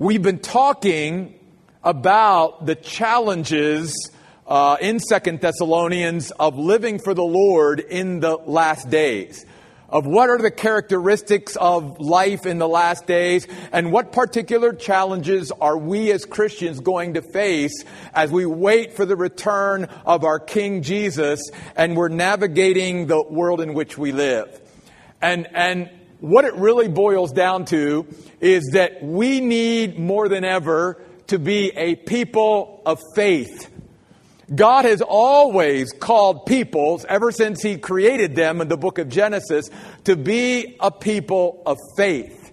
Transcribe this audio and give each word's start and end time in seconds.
We've 0.00 0.22
been 0.22 0.38
talking 0.38 1.38
about 1.84 2.64
the 2.64 2.74
challenges 2.74 3.94
uh, 4.46 4.78
in 4.80 4.98
Second 4.98 5.42
Thessalonians 5.42 6.30
of 6.30 6.56
living 6.56 6.98
for 6.98 7.12
the 7.12 7.22
Lord 7.22 7.80
in 7.80 8.20
the 8.20 8.36
last 8.36 8.88
days. 8.88 9.44
Of 9.90 10.06
what 10.06 10.30
are 10.30 10.38
the 10.38 10.50
characteristics 10.50 11.54
of 11.56 12.00
life 12.00 12.46
in 12.46 12.56
the 12.56 12.66
last 12.66 13.06
days, 13.06 13.46
and 13.72 13.92
what 13.92 14.10
particular 14.10 14.72
challenges 14.72 15.52
are 15.60 15.76
we 15.76 16.10
as 16.12 16.24
Christians 16.24 16.80
going 16.80 17.12
to 17.12 17.20
face 17.20 17.84
as 18.14 18.30
we 18.30 18.46
wait 18.46 18.94
for 18.94 19.04
the 19.04 19.16
return 19.16 19.84
of 20.06 20.24
our 20.24 20.40
King 20.40 20.80
Jesus 20.80 21.42
and 21.76 21.94
we're 21.94 22.08
navigating 22.08 23.06
the 23.06 23.22
world 23.22 23.60
in 23.60 23.74
which 23.74 23.98
we 23.98 24.12
live. 24.12 24.62
And, 25.20 25.46
and 25.52 25.90
what 26.20 26.44
it 26.44 26.54
really 26.54 26.88
boils 26.88 27.32
down 27.32 27.64
to 27.66 28.06
is 28.40 28.70
that 28.72 29.02
we 29.02 29.40
need 29.40 29.98
more 29.98 30.28
than 30.28 30.44
ever 30.44 31.02
to 31.28 31.38
be 31.38 31.72
a 31.76 31.96
people 31.96 32.82
of 32.84 33.00
faith. 33.14 33.70
God 34.52 34.84
has 34.84 35.00
always 35.00 35.92
called 35.92 36.44
peoples, 36.46 37.04
ever 37.08 37.30
since 37.30 37.62
He 37.62 37.78
created 37.78 38.34
them 38.34 38.60
in 38.60 38.68
the 38.68 38.76
book 38.76 38.98
of 38.98 39.08
Genesis, 39.08 39.70
to 40.04 40.16
be 40.16 40.76
a 40.80 40.90
people 40.90 41.62
of 41.64 41.78
faith. 41.96 42.52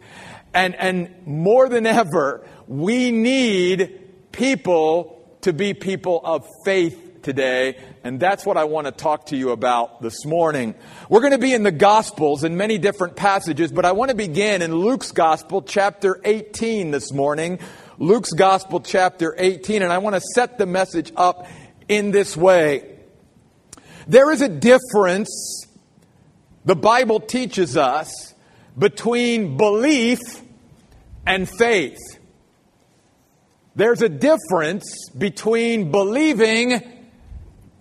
And, 0.54 0.76
and 0.76 1.13
more 1.26 1.70
than 1.70 1.85
ever, 1.85 2.48
we 2.68 3.12
need 3.12 4.31
people 4.31 5.38
to 5.41 5.54
be 5.54 5.73
people 5.73 6.21
of 6.23 6.45
faith 6.63 7.06
today, 7.23 7.77
and 8.03 8.20
that's 8.20 8.45
what 8.45 8.57
I 8.57 8.63
want 8.66 8.88
to 8.88 8.91
talk 8.91 9.27
to 9.27 9.38
you 9.38 9.52
about 9.52 10.02
this 10.02 10.26
morning. 10.26 10.76
We're 11.09 11.21
going 11.21 11.31
to 11.34 11.38
be 11.38 11.53
in 11.53 11.63
the 11.63 11.71
Gospels 11.71 12.43
in 12.43 12.57
many 12.57 12.77
different 12.77 13.16
passages, 13.16 13.71
but 13.71 13.85
I 13.85 13.91
want 13.91 14.09
to 14.09 14.16
begin 14.16 14.62
in 14.62 14.76
Luke's 14.76 15.12
Gospel, 15.12 15.62
chapter 15.62 16.20
18 16.23 16.91
this 16.91 17.12
morning. 17.12 17.59
Luke's 17.99 18.31
Gospel, 18.31 18.80
chapter 18.80 19.35
18, 19.38 19.81
and 19.81 19.91
I 19.91 19.98
want 19.98 20.16
to 20.16 20.21
set 20.35 20.57
the 20.57 20.66
message 20.66 21.12
up 21.16 21.48
in 21.88 22.12
this 22.12 22.38
way. 22.38 22.98
There 24.07 24.32
is 24.32 24.41
a 24.41 24.49
difference, 24.49 25.65
the 26.65 26.76
Bible 26.76 27.20
teaches 27.20 27.76
us, 27.76 28.34
between 28.77 29.57
belief 29.57 30.20
and 31.26 31.49
faith. 31.49 31.98
There's 33.76 34.01
a 34.01 34.10
difference 34.10 35.10
between 35.15 35.91
believing 35.91 36.96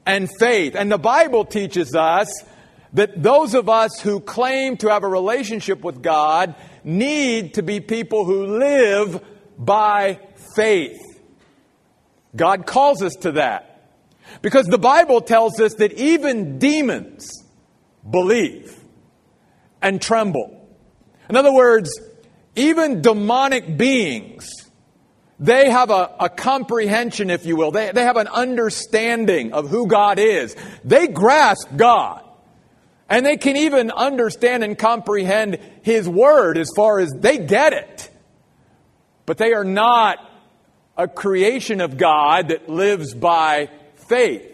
and 0.06 0.30
faith. 0.38 0.74
And 0.74 0.90
the 0.90 0.98
Bible 0.98 1.44
teaches 1.44 1.94
us 1.94 2.28
that 2.92 3.22
those 3.22 3.54
of 3.54 3.68
us 3.68 4.00
who 4.00 4.20
claim 4.20 4.76
to 4.78 4.88
have 4.88 5.02
a 5.02 5.08
relationship 5.08 5.82
with 5.82 6.02
God 6.02 6.54
need 6.84 7.54
to 7.54 7.62
be 7.62 7.80
people 7.80 8.24
who 8.24 8.58
live 8.58 9.22
by 9.58 10.20
faith. 10.54 11.00
God 12.34 12.66
calls 12.66 13.02
us 13.02 13.14
to 13.16 13.32
that. 13.32 13.90
Because 14.42 14.66
the 14.66 14.78
Bible 14.78 15.20
tells 15.20 15.60
us 15.60 15.74
that 15.74 15.92
even 15.92 16.58
demons 16.58 17.30
believe 18.08 18.78
and 19.82 20.00
tremble. 20.00 20.68
In 21.28 21.36
other 21.36 21.52
words, 21.52 21.90
even 22.54 23.02
demonic 23.02 23.76
beings 23.76 24.48
they 25.38 25.70
have 25.70 25.90
a, 25.90 26.14
a, 26.18 26.28
comprehension, 26.30 27.28
if 27.28 27.44
you 27.44 27.56
will. 27.56 27.70
They, 27.70 27.92
they 27.92 28.04
have 28.04 28.16
an 28.16 28.28
understanding 28.28 29.52
of 29.52 29.68
who 29.68 29.86
God 29.86 30.18
is. 30.18 30.56
They 30.82 31.08
grasp 31.08 31.68
God. 31.76 32.22
And 33.08 33.24
they 33.24 33.36
can 33.36 33.56
even 33.56 33.90
understand 33.90 34.64
and 34.64 34.78
comprehend 34.78 35.58
His 35.82 36.08
Word 36.08 36.56
as 36.56 36.70
far 36.74 37.00
as 37.00 37.12
they 37.12 37.38
get 37.38 37.72
it. 37.72 38.10
But 39.26 39.36
they 39.36 39.52
are 39.52 39.64
not 39.64 40.18
a 40.96 41.06
creation 41.06 41.80
of 41.80 41.98
God 41.98 42.48
that 42.48 42.68
lives 42.68 43.14
by 43.14 43.68
faith. 44.08 44.50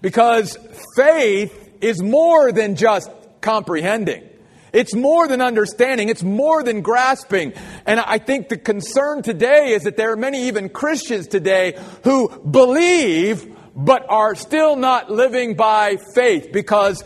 Because 0.00 0.56
faith 0.96 1.70
is 1.82 2.02
more 2.02 2.50
than 2.50 2.76
just 2.76 3.10
comprehending. 3.40 4.28
It's 4.72 4.94
more 4.94 5.28
than 5.28 5.40
understanding. 5.40 6.08
It's 6.08 6.22
more 6.22 6.62
than 6.62 6.80
grasping. 6.80 7.52
And 7.84 8.00
I 8.00 8.18
think 8.18 8.48
the 8.48 8.56
concern 8.56 9.22
today 9.22 9.72
is 9.72 9.82
that 9.82 9.96
there 9.96 10.12
are 10.12 10.16
many 10.16 10.48
even 10.48 10.68
Christians 10.68 11.26
today 11.26 11.78
who 12.04 12.28
believe 12.40 13.56
but 13.74 14.06
are 14.08 14.34
still 14.34 14.76
not 14.76 15.10
living 15.10 15.54
by 15.54 15.96
faith 16.14 16.50
because 16.52 17.02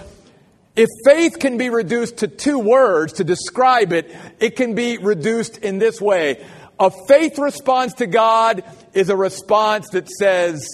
if 0.77 0.89
faith 1.05 1.39
can 1.39 1.59
be 1.59 1.71
reduced 1.71 2.19
to 2.19 2.29
two 2.29 2.59
words 2.59 3.15
to 3.15 3.25
describe 3.25 3.93
it, 3.93 4.15
it 4.39 4.57
can 4.57 4.75
be 4.75 4.99
reduced 4.99 5.59
in 5.59 5.79
this 5.79 6.01
way. 6.01 6.47
A 6.79 6.91
faith 7.09 7.39
response 7.39 7.95
to 7.95 8.07
God 8.07 8.63
is 8.93 9.09
a 9.09 9.17
response 9.17 9.89
that 9.91 10.09
says, 10.09 10.67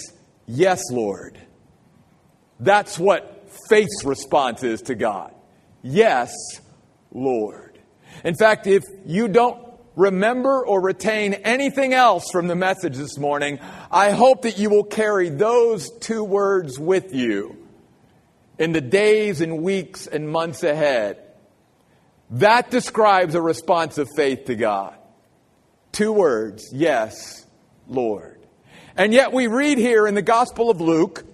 Yes, 0.47 0.83
Lord. 0.91 1.39
That's 2.59 2.99
what 2.99 3.49
faith's 3.69 4.05
response 4.05 4.65
is 4.65 4.83
to 4.83 4.95
God. 4.95 5.33
Yes, 5.83 6.33
Lord. 7.13 7.79
In 8.25 8.35
fact, 8.35 8.67
if 8.67 8.85
you 9.07 9.29
don't 9.29 9.59
remember 9.97 10.65
or 10.65 10.81
retain 10.81 11.35
anything 11.35 11.93
else 11.93 12.31
from 12.31 12.49
the 12.49 12.55
message 12.55 12.97
this 12.97 13.19
morning, 13.19 13.59
I 13.91 14.11
hope 14.11 14.43
that 14.43 14.59
you 14.59 14.71
will 14.71 14.85
carry 14.85 15.29
those 15.29 15.91
two 15.99 16.25
words 16.25 16.79
with 16.79 17.15
you 17.15 17.59
in 18.59 18.73
the 18.73 18.81
days 18.81 19.41
and 19.41 19.63
weeks 19.63 20.07
and 20.07 20.29
months 20.29 20.63
ahead. 20.63 21.19
That 22.31 22.71
describes 22.71 23.35
a 23.35 23.43
response 23.43 23.99
of 23.99 24.09
faith 24.17 24.47
to 24.47 24.55
God. 24.55 24.95
Two 25.91 26.13
words, 26.13 26.71
yes, 26.73 27.47
Lord. 27.87 28.39
And 28.97 29.13
yet 29.13 29.33
we 29.33 29.47
read 29.47 29.79
here 29.79 30.07
in 30.07 30.15
the 30.15 30.23
Gospel 30.23 30.71
of 30.71 30.81
Luke, 30.81 31.25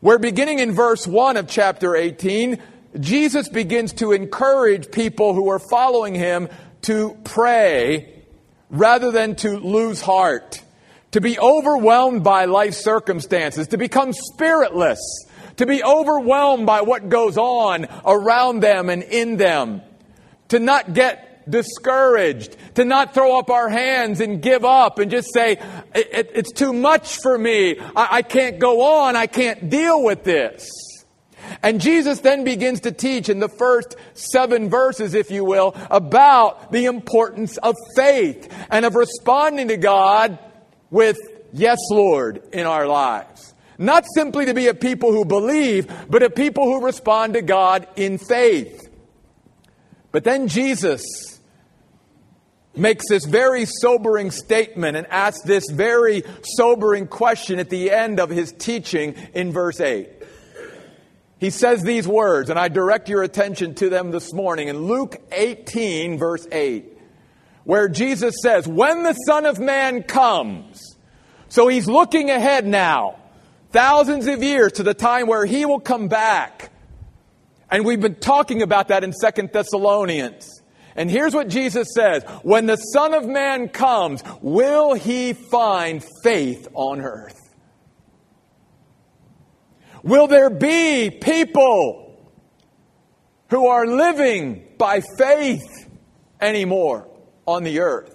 where 0.00 0.18
beginning 0.18 0.58
in 0.58 0.72
verse 0.72 1.06
1 1.06 1.36
of 1.36 1.48
chapter 1.48 1.94
18, 1.94 2.62
Jesus 3.00 3.48
begins 3.48 3.92
to 3.94 4.12
encourage 4.12 4.90
people 4.90 5.34
who 5.34 5.50
are 5.50 5.58
following 5.58 6.14
him 6.14 6.48
to 6.82 7.16
pray 7.24 8.22
rather 8.70 9.10
than 9.10 9.36
to 9.36 9.58
lose 9.58 10.00
heart, 10.00 10.62
to 11.12 11.20
be 11.20 11.38
overwhelmed 11.38 12.22
by 12.22 12.44
life 12.44 12.74
circumstances, 12.74 13.68
to 13.68 13.76
become 13.76 14.12
spiritless, 14.12 15.00
to 15.56 15.66
be 15.66 15.82
overwhelmed 15.82 16.66
by 16.66 16.82
what 16.82 17.08
goes 17.08 17.38
on 17.38 17.86
around 18.04 18.60
them 18.60 18.88
and 18.90 19.02
in 19.02 19.36
them, 19.36 19.80
to 20.48 20.58
not 20.58 20.92
get 20.94 21.48
discouraged, 21.50 22.56
to 22.74 22.84
not 22.84 23.14
throw 23.14 23.38
up 23.38 23.50
our 23.50 23.68
hands 23.68 24.20
and 24.20 24.40
give 24.42 24.64
up 24.64 24.98
and 24.98 25.10
just 25.10 25.32
say, 25.32 25.52
it, 25.94 26.08
it, 26.12 26.30
it's 26.34 26.52
too 26.52 26.72
much 26.72 27.18
for 27.18 27.36
me. 27.36 27.78
I, 27.78 28.16
I 28.16 28.22
can't 28.22 28.58
go 28.58 28.82
on. 28.82 29.16
I 29.16 29.26
can't 29.26 29.68
deal 29.68 30.02
with 30.02 30.24
this. 30.24 30.83
And 31.62 31.80
Jesus 31.80 32.20
then 32.20 32.44
begins 32.44 32.80
to 32.80 32.92
teach 32.92 33.28
in 33.28 33.40
the 33.40 33.48
first 33.48 33.96
seven 34.14 34.68
verses, 34.68 35.14
if 35.14 35.30
you 35.30 35.44
will, 35.44 35.74
about 35.90 36.72
the 36.72 36.86
importance 36.86 37.56
of 37.58 37.76
faith 37.96 38.52
and 38.70 38.84
of 38.84 38.94
responding 38.94 39.68
to 39.68 39.76
God 39.76 40.38
with, 40.90 41.18
yes, 41.52 41.78
Lord, 41.90 42.42
in 42.52 42.66
our 42.66 42.86
lives. 42.86 43.54
Not 43.78 44.04
simply 44.14 44.46
to 44.46 44.54
be 44.54 44.68
a 44.68 44.74
people 44.74 45.12
who 45.12 45.24
believe, 45.24 45.92
but 46.08 46.22
a 46.22 46.30
people 46.30 46.64
who 46.64 46.84
respond 46.84 47.34
to 47.34 47.42
God 47.42 47.88
in 47.96 48.18
faith. 48.18 48.88
But 50.12 50.22
then 50.22 50.46
Jesus 50.46 51.34
makes 52.76 53.08
this 53.08 53.24
very 53.24 53.64
sobering 53.66 54.30
statement 54.30 54.96
and 54.96 55.06
asks 55.08 55.42
this 55.42 55.64
very 55.70 56.22
sobering 56.56 57.06
question 57.06 57.58
at 57.58 57.70
the 57.70 57.90
end 57.90 58.20
of 58.20 58.30
his 58.30 58.52
teaching 58.52 59.14
in 59.32 59.52
verse 59.52 59.80
8 59.80 60.08
he 61.44 61.50
says 61.50 61.82
these 61.82 62.08
words, 62.08 62.48
and 62.48 62.58
I 62.58 62.68
direct 62.68 63.10
your 63.10 63.22
attention 63.22 63.74
to 63.74 63.90
them 63.90 64.10
this 64.10 64.32
morning 64.32 64.68
in 64.68 64.78
Luke 64.78 65.16
18, 65.30 66.16
verse 66.16 66.48
8, 66.50 66.86
where 67.64 67.86
Jesus 67.86 68.36
says, 68.42 68.66
When 68.66 69.02
the 69.02 69.12
Son 69.12 69.44
of 69.44 69.58
Man 69.58 70.04
comes, 70.04 70.96
so 71.50 71.68
he's 71.68 71.86
looking 71.86 72.30
ahead 72.30 72.66
now, 72.66 73.18
thousands 73.72 74.26
of 74.26 74.42
years 74.42 74.72
to 74.72 74.82
the 74.82 74.94
time 74.94 75.26
where 75.26 75.44
he 75.44 75.66
will 75.66 75.80
come 75.80 76.08
back. 76.08 76.70
And 77.70 77.84
we've 77.84 78.00
been 78.00 78.14
talking 78.14 78.62
about 78.62 78.88
that 78.88 79.04
in 79.04 79.12
Second 79.12 79.50
Thessalonians. 79.52 80.62
And 80.96 81.10
here's 81.10 81.34
what 81.34 81.48
Jesus 81.48 81.88
says 81.94 82.24
When 82.42 82.64
the 82.64 82.76
Son 82.76 83.12
of 83.12 83.26
Man 83.26 83.68
comes, 83.68 84.22
will 84.40 84.94
he 84.94 85.34
find 85.34 86.02
faith 86.22 86.68
on 86.72 87.02
earth? 87.02 87.43
Will 90.04 90.26
there 90.26 90.50
be 90.50 91.10
people 91.10 92.14
who 93.48 93.68
are 93.68 93.86
living 93.86 94.66
by 94.76 95.00
faith 95.16 95.88
anymore 96.42 97.08
on 97.46 97.64
the 97.64 97.80
earth? 97.80 98.14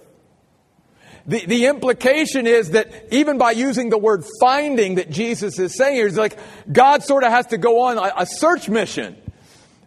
The, 1.26 1.44
the 1.44 1.66
implication 1.66 2.46
is 2.46 2.70
that 2.70 3.12
even 3.12 3.38
by 3.38 3.50
using 3.50 3.90
the 3.90 3.98
word 3.98 4.24
finding 4.40 4.94
that 4.94 5.10
Jesus 5.10 5.58
is 5.58 5.76
saying 5.76 5.96
is 5.96 6.16
like 6.16 6.38
God 6.72 7.02
sort 7.02 7.24
of 7.24 7.32
has 7.32 7.46
to 7.48 7.58
go 7.58 7.80
on 7.80 7.98
a, 7.98 8.12
a 8.18 8.26
search 8.26 8.68
mission 8.68 9.20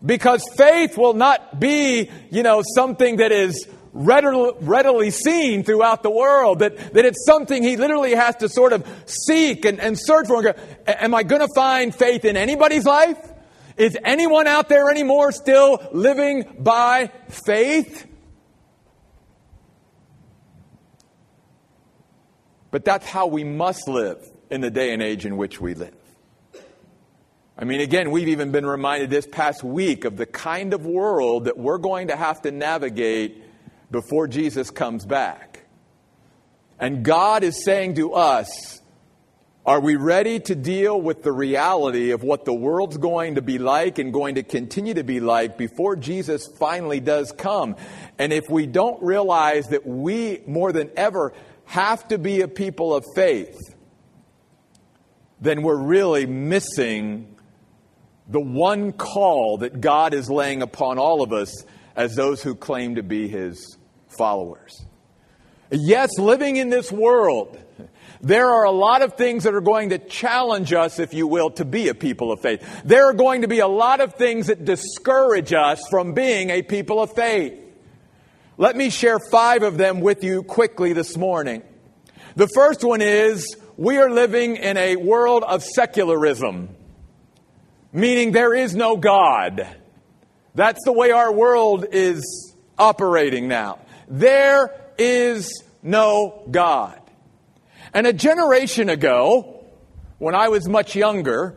because 0.06 0.44
faith 0.58 0.98
will 0.98 1.14
not 1.14 1.58
be, 1.58 2.12
you 2.30 2.44
know, 2.44 2.64
something 2.76 3.16
that 3.18 3.32
is 3.32 3.66
readily 3.94 5.12
seen 5.12 5.64
throughout 5.64 6.04
the 6.04 6.10
world, 6.10 6.60
that, 6.60 6.94
that 6.94 7.06
it's 7.06 7.26
something 7.26 7.62
he 7.62 7.78
literally 7.78 8.16
has 8.16 8.36
to 8.38 8.50
sort 8.50 8.74
of 8.74 8.86
seek 9.06 9.66
and, 9.66 9.80
and 9.80 9.98
search 10.00 10.28
for. 10.28 10.56
Am 10.88 11.14
I 11.14 11.24
going 11.24 11.42
to 11.42 11.54
find 11.56 11.94
faith 11.94 12.26
in 12.26 12.36
anybody's 12.36 12.86
life? 12.86 13.18
Is 13.78 13.98
anyone 14.04 14.48
out 14.48 14.70
there 14.70 14.90
anymore 14.90 15.32
still 15.32 15.80
living 15.92 16.44
by 16.60 17.12
faith? 17.30 18.08
But 22.72 22.84
that's 22.86 23.06
how 23.06 23.28
we 23.28 23.44
must 23.44 23.88
live 23.88 24.28
in 24.50 24.62
the 24.62 24.72
day 24.72 24.94
and 24.94 25.02
age 25.02 25.26
in 25.26 25.38
which 25.38 25.62
we 25.62 25.76
live. 25.76 25.94
I 27.56 27.66
mean, 27.66 27.82
again, 27.82 28.10
we've 28.10 28.30
even 28.30 28.52
been 28.52 28.66
reminded 28.66 29.12
this 29.12 29.28
past 29.28 29.64
week 29.64 30.06
of 30.06 30.18
the 30.18 30.26
kind 30.26 30.74
of 30.74 30.88
world 30.88 31.46
that 31.46 31.56
we're 31.56 31.78
going 31.78 32.08
to 32.08 32.16
have 32.16 32.42
to 32.42 32.52
navigate 32.52 33.43
before 33.94 34.28
Jesus 34.28 34.72
comes 34.72 35.06
back. 35.06 35.66
And 36.78 37.06
God 37.06 37.44
is 37.44 37.64
saying 37.64 37.96
to 37.96 38.12
us, 38.14 38.82
are 39.66 39.80
we 39.80 39.96
ready 39.96 40.42
to 40.42 40.56
deal 40.56 41.00
with 41.00 41.24
the 41.24 41.32
reality 41.32 42.12
of 42.12 42.22
what 42.22 42.44
the 42.44 42.54
world's 42.54 42.98
going 42.98 43.36
to 43.36 43.42
be 43.42 43.58
like 43.58 43.98
and 43.98 44.12
going 44.12 44.36
to 44.36 44.44
continue 44.44 44.96
to 44.96 45.06
be 45.06 45.22
like 45.22 45.58
before 45.58 45.96
Jesus 45.96 46.46
finally 46.60 47.00
does 47.00 47.32
come? 47.32 47.78
And 48.20 48.34
if 48.34 48.50
we 48.50 48.66
don't 48.66 49.02
realize 49.02 49.68
that 49.68 49.88
we, 49.88 50.42
more 50.46 50.74
than 50.74 50.92
ever, 50.98 51.32
have 51.64 52.06
to 52.10 52.18
be 52.18 52.42
a 52.42 52.50
people 52.50 52.94
of 52.94 53.06
faith, 53.16 53.58
then 55.40 55.62
we're 55.62 55.82
really 55.82 56.26
missing 56.26 57.34
the 58.28 58.42
one 58.42 58.92
call 58.92 59.60
that 59.60 59.80
God 59.80 60.14
is 60.14 60.30
laying 60.30 60.62
upon 60.62 60.98
all 60.98 61.22
of 61.22 61.32
us 61.32 61.64
as 61.96 62.16
those 62.16 62.44
who 62.44 62.56
claim 62.56 62.96
to 62.96 63.04
be 63.04 63.30
his 63.30 63.78
followers. 64.18 64.86
Yes, 65.72 66.18
living 66.18 66.58
in 66.58 66.70
this 66.70 66.92
world, 66.92 67.58
there 68.22 68.50
are 68.50 68.66
a 68.66 68.72
lot 68.72 69.02
of 69.02 69.14
things 69.14 69.44
that 69.44 69.56
are 69.56 69.62
going 69.62 69.90
to 69.90 69.98
challenge 69.98 70.72
us, 70.74 71.00
if 71.00 71.14
you 71.14 71.28
will, 71.28 71.52
to 71.52 71.66
be 71.66 71.88
a 71.88 71.96
people 71.96 72.32
of 72.32 72.42
faith. 72.42 72.82
There 72.86 73.10
are 73.10 73.14
going 73.14 73.42
to 73.42 73.48
be 73.48 73.60
a 73.60 73.68
lot 73.68 74.02
of 74.02 74.14
things 74.16 74.48
that 74.48 74.66
discourage 74.66 75.54
us 75.54 75.82
from 75.90 76.14
being 76.14 76.50
a 76.50 76.62
people 76.62 77.02
of 77.02 77.14
faith. 77.14 77.60
Let 78.58 78.76
me 78.76 78.90
share 78.90 79.20
five 79.32 79.64
of 79.64 79.78
them 79.78 80.02
with 80.02 80.24
you 80.24 80.44
quickly 80.44 80.94
this 80.94 81.18
morning. 81.18 81.64
The 82.36 82.48
first 82.48 82.84
one 82.84 83.02
is 83.02 83.58
we 83.78 83.98
are 83.98 84.12
living 84.12 84.58
in 84.58 84.78
a 84.78 84.96
world 84.96 85.44
of 85.44 85.64
secularism 85.64 86.70
meaning 87.94 88.32
there 88.32 88.54
is 88.54 88.76
no 88.76 88.98
God. 88.98 89.68
That's 90.56 90.84
the 90.84 90.92
way 90.92 91.12
our 91.12 91.32
world 91.32 91.86
is 91.92 92.56
operating 92.78 93.48
now. 93.48 93.80
There 94.08 94.74
is 94.98 95.64
no 95.82 96.44
God. 96.50 97.00
And 97.94 98.08
a 98.08 98.14
generation 98.14 98.90
ago, 98.90 99.66
when 100.18 100.36
I 100.36 100.50
was 100.50 100.68
much 100.68 100.96
younger, 100.96 101.56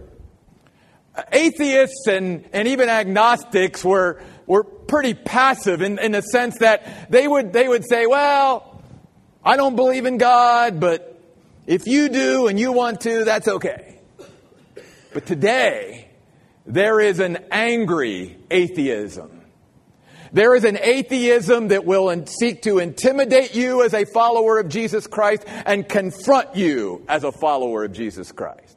atheists 1.32 2.06
and, 2.06 2.48
and 2.52 2.68
even 2.68 2.88
agnostics 2.88 3.84
were, 3.84 4.20
were 4.46 4.64
pretty 4.64 5.14
passive 5.14 5.82
in, 5.82 5.98
in 5.98 6.12
the 6.12 6.20
sense 6.20 6.58
that 6.58 7.10
they 7.10 7.26
would, 7.26 7.52
they 7.52 7.68
would 7.68 7.84
say, 7.88 8.06
well, 8.06 8.82
I 9.44 9.56
don't 9.56 9.76
believe 9.76 10.06
in 10.06 10.18
God, 10.18 10.80
but 10.80 11.20
if 11.66 11.86
you 11.86 12.08
do 12.08 12.48
and 12.48 12.58
you 12.58 12.72
want 12.72 13.00
to, 13.02 13.24
that's 13.24 13.48
okay. 13.48 13.98
But 15.14 15.26
today, 15.26 16.10
there 16.66 17.00
is 17.00 17.20
an 17.20 17.38
angry 17.50 18.36
atheism. 18.50 19.35
There 20.32 20.54
is 20.54 20.64
an 20.64 20.78
atheism 20.80 21.68
that 21.68 21.84
will 21.84 22.24
seek 22.26 22.62
to 22.62 22.78
intimidate 22.78 23.54
you 23.54 23.82
as 23.82 23.94
a 23.94 24.04
follower 24.04 24.58
of 24.58 24.68
Jesus 24.68 25.06
Christ 25.06 25.44
and 25.46 25.88
confront 25.88 26.56
you 26.56 27.04
as 27.08 27.24
a 27.24 27.32
follower 27.32 27.84
of 27.84 27.92
Jesus 27.92 28.32
Christ. 28.32 28.76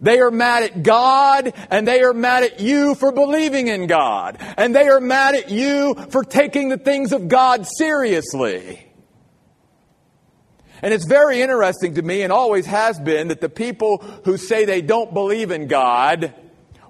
They 0.00 0.20
are 0.20 0.30
mad 0.30 0.62
at 0.62 0.82
God 0.82 1.52
and 1.70 1.88
they 1.88 2.02
are 2.02 2.12
mad 2.12 2.42
at 2.42 2.60
you 2.60 2.94
for 2.94 3.12
believing 3.12 3.68
in 3.68 3.86
God. 3.86 4.36
And 4.56 4.74
they 4.74 4.88
are 4.88 5.00
mad 5.00 5.34
at 5.34 5.50
you 5.50 5.94
for 6.10 6.22
taking 6.22 6.68
the 6.68 6.78
things 6.78 7.12
of 7.12 7.28
God 7.28 7.66
seriously. 7.66 8.82
And 10.82 10.92
it's 10.92 11.06
very 11.06 11.40
interesting 11.40 11.94
to 11.94 12.02
me 12.02 12.22
and 12.22 12.32
always 12.32 12.66
has 12.66 13.00
been 13.00 13.28
that 13.28 13.40
the 13.40 13.48
people 13.48 13.98
who 14.24 14.36
say 14.36 14.64
they 14.66 14.82
don't 14.82 15.14
believe 15.14 15.50
in 15.50 15.68
God 15.68 16.34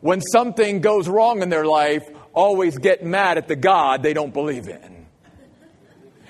when 0.01 0.21
something 0.21 0.81
goes 0.81 1.09
wrong 1.09 1.43
in 1.43 1.49
their 1.49 1.65
life, 1.65 2.09
always 2.37 2.79
get 2.79 3.03
mad 3.03 3.39
at 3.39 3.49
the 3.49 3.57
God 3.57 4.05
they 4.05 4.13
don't 4.13 4.33
believe 4.33 4.69
in. 4.69 5.07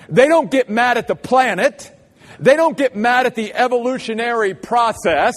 They 0.08 0.29
don't 0.29 0.50
get 0.50 0.70
mad 0.70 0.97
at 0.97 1.08
the 1.08 1.17
planet. 1.17 1.93
They 2.38 2.56
don't 2.56 2.79
get 2.79 2.94
mad 2.94 3.26
at 3.26 3.35
the 3.35 3.53
evolutionary 3.53 4.55
process. 4.55 5.35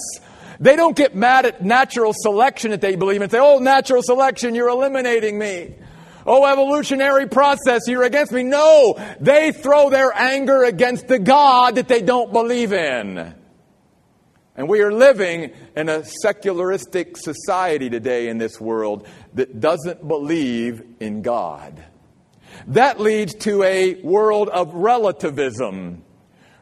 They 0.59 0.75
don't 0.75 0.95
get 0.95 1.15
mad 1.15 1.45
at 1.45 1.63
natural 1.63 2.13
selection 2.13 2.71
that 2.71 2.81
they 2.81 2.95
believe 2.95 3.21
in 3.21 3.29
say, 3.29 3.39
oh, 3.39 3.59
natural 3.59 4.03
selection, 4.03 4.53
you're 4.53 4.69
eliminating 4.69 5.39
me. 5.39 5.75
Oh, 6.25 6.45
evolutionary 6.45 7.27
process, 7.27 7.81
you're 7.87 8.03
against 8.03 8.31
me. 8.31 8.43
No, 8.43 8.95
they 9.19 9.51
throw 9.51 9.89
their 9.89 10.11
anger 10.13 10.63
against 10.63 11.07
the 11.07 11.17
God 11.17 11.75
that 11.75 11.87
they 11.87 12.01
don't 12.01 12.31
believe 12.31 12.73
in. 12.73 13.33
And 14.59 14.67
we 14.67 14.81
are 14.81 14.91
living 14.91 15.53
in 15.77 15.87
a 15.87 16.03
secularistic 16.03 17.15
society 17.15 17.89
today 17.89 18.27
in 18.27 18.39
this 18.39 18.59
world 18.59 19.07
that 19.35 19.61
doesn't 19.61 20.05
believe 20.05 20.83
in 20.99 21.21
God. 21.21 21.81
That 22.67 22.99
leads 22.99 23.35
to 23.35 23.63
a 23.63 24.01
world 24.01 24.49
of 24.49 24.73
relativism. 24.73 26.03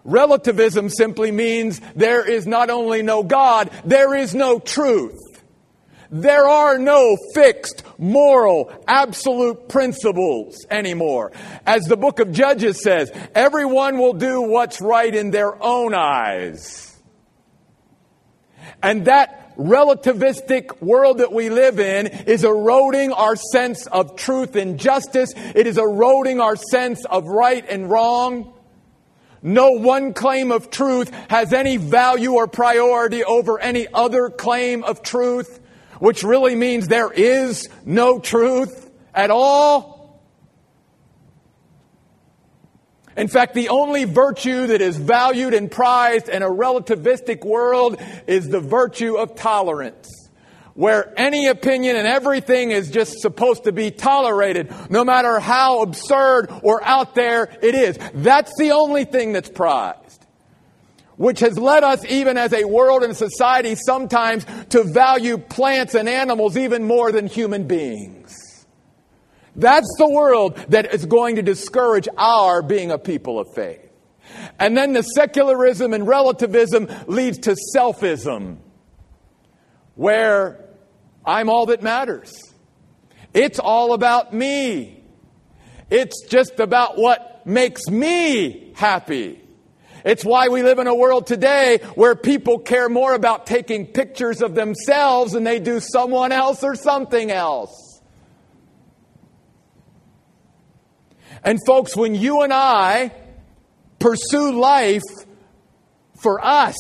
Relativism 0.03 0.89
simply 0.89 1.31
means 1.31 1.81
there 1.95 2.23
is 2.23 2.45
not 2.45 2.69
only 2.69 3.01
no 3.01 3.23
God, 3.23 3.71
there 3.83 4.13
is 4.13 4.35
no 4.35 4.59
truth. 4.59 5.41
There 6.11 6.47
are 6.47 6.77
no 6.77 7.17
fixed, 7.33 7.81
moral, 7.97 8.71
absolute 8.87 9.69
principles 9.69 10.67
anymore. 10.69 11.31
As 11.65 11.85
the 11.85 11.97
book 11.97 12.19
of 12.19 12.31
Judges 12.31 12.79
says, 12.79 13.11
everyone 13.33 13.97
will 13.97 14.13
do 14.13 14.43
what's 14.43 14.79
right 14.81 15.15
in 15.15 15.31
their 15.31 15.61
own 15.63 15.95
eyes. 15.95 16.86
And 18.81 19.05
that 19.05 19.55
relativistic 19.57 20.81
world 20.81 21.17
that 21.17 21.33
we 21.33 21.49
live 21.49 21.79
in 21.79 22.07
is 22.07 22.43
eroding 22.43 23.11
our 23.11 23.35
sense 23.35 23.87
of 23.87 24.15
truth 24.15 24.55
and 24.55 24.79
justice. 24.79 25.33
It 25.35 25.67
is 25.67 25.77
eroding 25.77 26.39
our 26.39 26.55
sense 26.55 27.03
of 27.05 27.25
right 27.25 27.65
and 27.67 27.89
wrong. 27.89 28.53
No 29.41 29.71
one 29.71 30.13
claim 30.13 30.51
of 30.51 30.69
truth 30.69 31.11
has 31.29 31.53
any 31.53 31.77
value 31.77 32.33
or 32.33 32.47
priority 32.47 33.23
over 33.23 33.59
any 33.59 33.87
other 33.93 34.29
claim 34.29 34.83
of 34.83 35.01
truth, 35.01 35.59
which 35.99 36.23
really 36.23 36.55
means 36.55 36.87
there 36.87 37.11
is 37.11 37.67
no 37.85 38.19
truth 38.19 38.89
at 39.13 39.31
all. 39.31 39.96
In 43.17 43.27
fact, 43.27 43.55
the 43.55 43.69
only 43.69 44.03
virtue 44.03 44.67
that 44.67 44.79
is 44.79 44.95
valued 44.95 45.55
and 45.55 45.71
prized 45.71 46.29
in 46.29 46.43
a 46.43 46.49
relativistic 46.49 47.43
world 47.43 47.99
is 48.27 48.47
the 48.47 48.59
virtue 48.59 49.15
of 49.15 49.35
tolerance. 49.35 50.29
Where 50.75 51.11
any 51.17 51.47
opinion 51.47 51.95
and 51.95 52.07
everything 52.07 52.69
is 52.69 52.91
just 52.91 53.19
supposed 53.19 53.63
to 53.63 53.71
be 53.71 53.89
tolerated, 53.89 54.71
no 54.91 55.03
matter 55.03 55.39
how 55.39 55.81
absurd 55.81 56.51
or 56.61 56.83
out 56.83 57.15
there 57.15 57.49
it 57.63 57.73
is. 57.73 57.97
That's 58.13 58.51
the 58.59 58.73
only 58.73 59.03
thing 59.03 59.33
that's 59.33 59.49
prized. 59.49 60.23
Which 61.15 61.39
has 61.39 61.57
led 61.57 61.83
us, 61.83 62.05
even 62.05 62.37
as 62.37 62.53
a 62.53 62.65
world 62.65 63.01
and 63.01 63.17
society, 63.17 63.73
sometimes 63.73 64.45
to 64.69 64.83
value 64.83 65.39
plants 65.39 65.95
and 65.95 66.07
animals 66.07 66.55
even 66.55 66.83
more 66.83 67.11
than 67.11 67.25
human 67.25 67.65
beings. 67.65 68.46
That's 69.57 69.91
the 69.97 70.07
world 70.07 70.55
that 70.69 70.93
is 70.93 71.05
going 71.05 71.35
to 71.37 71.41
discourage 71.41 72.07
our 72.17 72.61
being 72.61 72.91
a 72.91 72.99
people 72.99 73.39
of 73.39 73.47
faith. 73.53 73.81
And 74.59 74.77
then 74.77 74.93
the 74.93 75.01
secularism 75.01 75.93
and 75.93 76.07
relativism 76.07 76.87
leads 77.07 77.39
to 77.39 77.55
selfism, 77.75 78.57
where 79.95 80.63
I'm 81.25 81.49
all 81.49 81.65
that 81.67 81.81
matters. 81.81 82.39
It's 83.33 83.59
all 83.59 83.93
about 83.93 84.33
me. 84.33 85.03
It's 85.89 86.25
just 86.27 86.59
about 86.59 86.97
what 86.97 87.45
makes 87.45 87.87
me 87.87 88.71
happy. 88.75 89.41
It's 90.05 90.23
why 90.23 90.49
we 90.49 90.63
live 90.63 90.79
in 90.79 90.87
a 90.87 90.95
world 90.95 91.27
today 91.27 91.79
where 91.95 92.15
people 92.15 92.59
care 92.59 92.89
more 92.89 93.13
about 93.13 93.45
taking 93.45 93.87
pictures 93.87 94.41
of 94.41 94.53
themselves 94.55 95.33
than 95.33 95.43
they 95.43 95.59
do 95.59 95.79
someone 95.79 96.31
else 96.31 96.63
or 96.63 96.75
something 96.75 97.31
else. 97.31 97.86
And 101.47 101.65
folks, 101.65 101.95
when 101.95 102.13
you 102.13 102.41
and 102.41 102.51
I 102.51 103.13
pursue 103.99 104.51
life 104.51 105.01
for 106.21 106.43
us, 106.43 106.75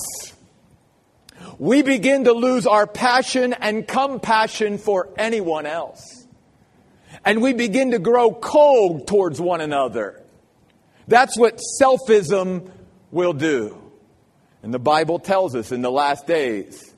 we 1.57 1.83
begin 1.83 2.25
to 2.25 2.33
lose 2.33 2.67
our 2.67 2.85
passion 2.85 3.53
and 3.53 3.87
compassion 3.87 4.77
for 4.77 5.07
anyone 5.17 5.67
else. 5.67 6.27
And 7.23 7.41
we 7.41 7.53
begin 7.53 7.91
to 7.91 7.99
grow 7.99 8.33
cold 8.33 9.07
towards 9.07 9.39
one 9.39 9.61
another. 9.61 10.21
That's 11.07 11.37
what 11.37 11.61
selfism 11.81 12.69
will 13.09 13.31
do. 13.31 13.81
And 14.63 14.73
the 14.73 14.79
Bible 14.79 15.19
tells 15.19 15.55
us 15.55 15.71
in 15.71 15.81
the 15.81 15.91
last 15.91 16.27
days, 16.27 16.93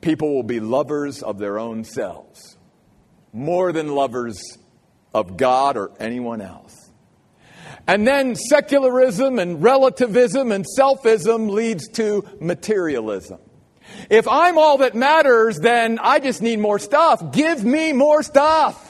people 0.00 0.34
will 0.34 0.42
be 0.42 0.58
lovers 0.58 1.22
of 1.22 1.38
their 1.38 1.60
own 1.60 1.84
selves 1.84 2.56
more 3.32 3.70
than 3.70 3.94
lovers 3.94 4.58
of 5.14 5.36
God 5.36 5.76
or 5.76 5.90
anyone 5.98 6.40
else. 6.40 6.90
And 7.86 8.06
then 8.06 8.34
secularism 8.34 9.38
and 9.38 9.62
relativism 9.62 10.52
and 10.52 10.64
selfism 10.78 11.50
leads 11.50 11.88
to 11.92 12.24
materialism. 12.40 13.38
If 14.10 14.28
I'm 14.28 14.58
all 14.58 14.78
that 14.78 14.94
matters, 14.94 15.58
then 15.58 15.98
I 15.98 16.18
just 16.18 16.42
need 16.42 16.58
more 16.58 16.78
stuff. 16.78 17.32
Give 17.32 17.64
me 17.64 17.92
more 17.92 18.22
stuff. 18.22 18.87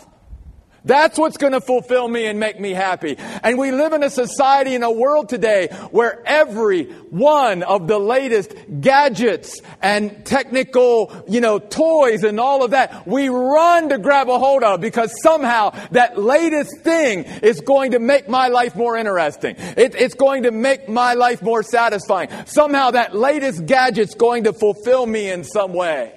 That's 0.88 1.18
what's 1.18 1.36
going 1.36 1.52
to 1.52 1.60
fulfill 1.60 2.08
me 2.08 2.24
and 2.24 2.40
make 2.40 2.58
me 2.58 2.70
happy. 2.70 3.16
And 3.42 3.58
we 3.58 3.72
live 3.72 3.92
in 3.92 4.02
a 4.02 4.08
society, 4.08 4.74
in 4.74 4.82
a 4.82 4.90
world 4.90 5.28
today 5.28 5.68
where 5.90 6.22
every 6.24 6.84
one 7.10 7.62
of 7.62 7.86
the 7.86 7.98
latest 7.98 8.54
gadgets 8.80 9.60
and 9.82 10.24
technical, 10.24 11.12
you 11.28 11.42
know, 11.42 11.58
toys 11.58 12.24
and 12.24 12.40
all 12.40 12.64
of 12.64 12.70
that, 12.70 13.06
we 13.06 13.28
run 13.28 13.90
to 13.90 13.98
grab 13.98 14.30
a 14.30 14.38
hold 14.38 14.62
of 14.62 14.80
because 14.80 15.12
somehow 15.20 15.70
that 15.90 16.18
latest 16.18 16.80
thing 16.80 17.24
is 17.42 17.60
going 17.60 17.90
to 17.90 17.98
make 17.98 18.26
my 18.26 18.48
life 18.48 18.74
more 18.74 18.96
interesting. 18.96 19.56
It, 19.58 19.94
it's 19.94 20.14
going 20.14 20.44
to 20.44 20.50
make 20.50 20.88
my 20.88 21.12
life 21.12 21.42
more 21.42 21.62
satisfying. 21.62 22.30
Somehow 22.46 22.92
that 22.92 23.14
latest 23.14 23.66
gadget's 23.66 24.14
going 24.14 24.44
to 24.44 24.54
fulfill 24.54 25.04
me 25.04 25.28
in 25.28 25.44
some 25.44 25.74
way. 25.74 26.14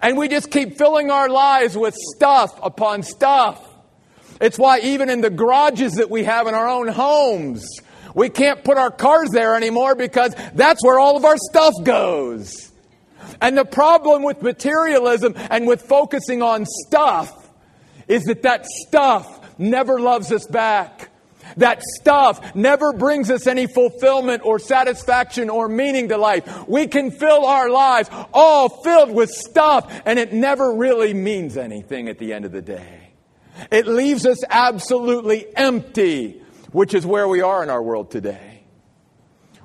And 0.00 0.16
we 0.16 0.28
just 0.28 0.52
keep 0.52 0.78
filling 0.78 1.10
our 1.10 1.28
lives 1.28 1.76
with 1.76 1.96
stuff 2.14 2.56
upon 2.62 3.02
stuff. 3.02 3.72
It's 4.40 4.58
why 4.58 4.80
even 4.80 5.08
in 5.08 5.20
the 5.20 5.30
garages 5.30 5.94
that 5.94 6.10
we 6.10 6.24
have 6.24 6.46
in 6.46 6.54
our 6.54 6.68
own 6.68 6.88
homes, 6.88 7.66
we 8.14 8.28
can't 8.28 8.64
put 8.64 8.78
our 8.78 8.90
cars 8.90 9.30
there 9.30 9.54
anymore 9.54 9.94
because 9.94 10.34
that's 10.54 10.84
where 10.84 10.98
all 10.98 11.16
of 11.16 11.24
our 11.24 11.36
stuff 11.36 11.74
goes. 11.84 12.72
And 13.40 13.56
the 13.56 13.64
problem 13.64 14.22
with 14.22 14.42
materialism 14.42 15.34
and 15.36 15.66
with 15.66 15.82
focusing 15.82 16.42
on 16.42 16.64
stuff 16.64 17.50
is 18.08 18.24
that 18.24 18.42
that 18.42 18.64
stuff 18.66 19.58
never 19.58 20.00
loves 20.00 20.32
us 20.32 20.46
back. 20.46 21.10
That 21.58 21.82
stuff 21.82 22.54
never 22.54 22.92
brings 22.92 23.30
us 23.30 23.46
any 23.46 23.66
fulfillment 23.66 24.44
or 24.44 24.58
satisfaction 24.58 25.48
or 25.48 25.68
meaning 25.68 26.08
to 26.08 26.16
life. 26.16 26.66
We 26.68 26.86
can 26.86 27.10
fill 27.10 27.46
our 27.46 27.70
lives 27.70 28.10
all 28.32 28.68
filled 28.68 29.12
with 29.12 29.30
stuff 29.30 30.02
and 30.04 30.18
it 30.18 30.32
never 30.32 30.74
really 30.74 31.14
means 31.14 31.56
anything 31.56 32.08
at 32.08 32.18
the 32.18 32.32
end 32.32 32.44
of 32.44 32.52
the 32.52 32.62
day. 32.62 32.95
It 33.70 33.86
leaves 33.86 34.26
us 34.26 34.38
absolutely 34.48 35.46
empty, 35.56 36.42
which 36.72 36.94
is 36.94 37.06
where 37.06 37.28
we 37.28 37.40
are 37.40 37.62
in 37.62 37.70
our 37.70 37.82
world 37.82 38.10
today. 38.10 38.64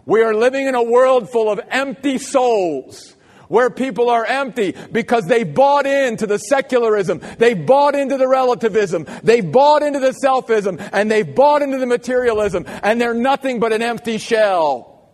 We 0.06 0.22
are 0.24 0.34
living 0.34 0.68
in 0.68 0.76
a 0.76 0.84
world 0.84 1.30
full 1.30 1.52
of 1.52 1.60
empty 1.70 2.18
souls 2.18 3.16
where 3.48 3.70
people 3.70 4.10
are 4.10 4.26
empty 4.26 4.74
because 4.92 5.26
they 5.26 5.44
bought 5.44 5.86
into 5.86 6.26
the 6.26 6.38
secularism, 6.38 7.22
they 7.38 7.54
bought 7.54 7.96
into 7.96 8.18
the 8.18 8.28
relativism, 8.28 9.06
they 9.24 9.42
bought 9.42 9.84
into 9.84 10.00
the 10.00 10.16
selfism, 10.24 10.80
and 10.94 11.12
they 11.12 11.22
bought 11.22 11.62
into 11.62 11.78
the 11.78 11.86
materialism, 11.86 12.66
and 12.82 13.00
they're 13.00 13.14
nothing 13.14 13.60
but 13.60 13.74
an 13.74 13.82
empty 13.82 14.18
shell, 14.18 15.10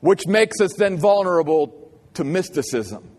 which 0.00 0.26
makes 0.26 0.60
us 0.60 0.74
then 0.74 0.98
vulnerable 0.98 1.90
to 2.12 2.24
mysticism 2.24 3.10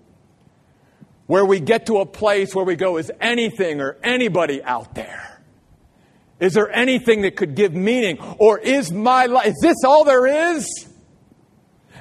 where 1.29 1.45
we 1.45 1.59
get 1.59 1.85
to 1.85 1.99
a 1.99 2.07
place 2.07 2.55
where 2.55 2.65
we 2.65 2.75
go, 2.75 2.97
is 2.97 3.11
anything 3.21 3.81
or 3.81 3.97
anybody 4.01 4.63
out 4.63 4.95
there? 4.95 5.39
Is 6.39 6.53
there 6.53 6.71
anything 6.71 7.21
that 7.21 7.35
could 7.35 7.53
give 7.53 7.71
meaning? 7.71 8.17
Or 8.39 8.57
is 8.57 8.91
my 8.91 9.27
life, 9.27 9.49
is 9.49 9.59
this 9.61 9.75
all 9.85 10.05
there 10.05 10.55
is? 10.55 10.67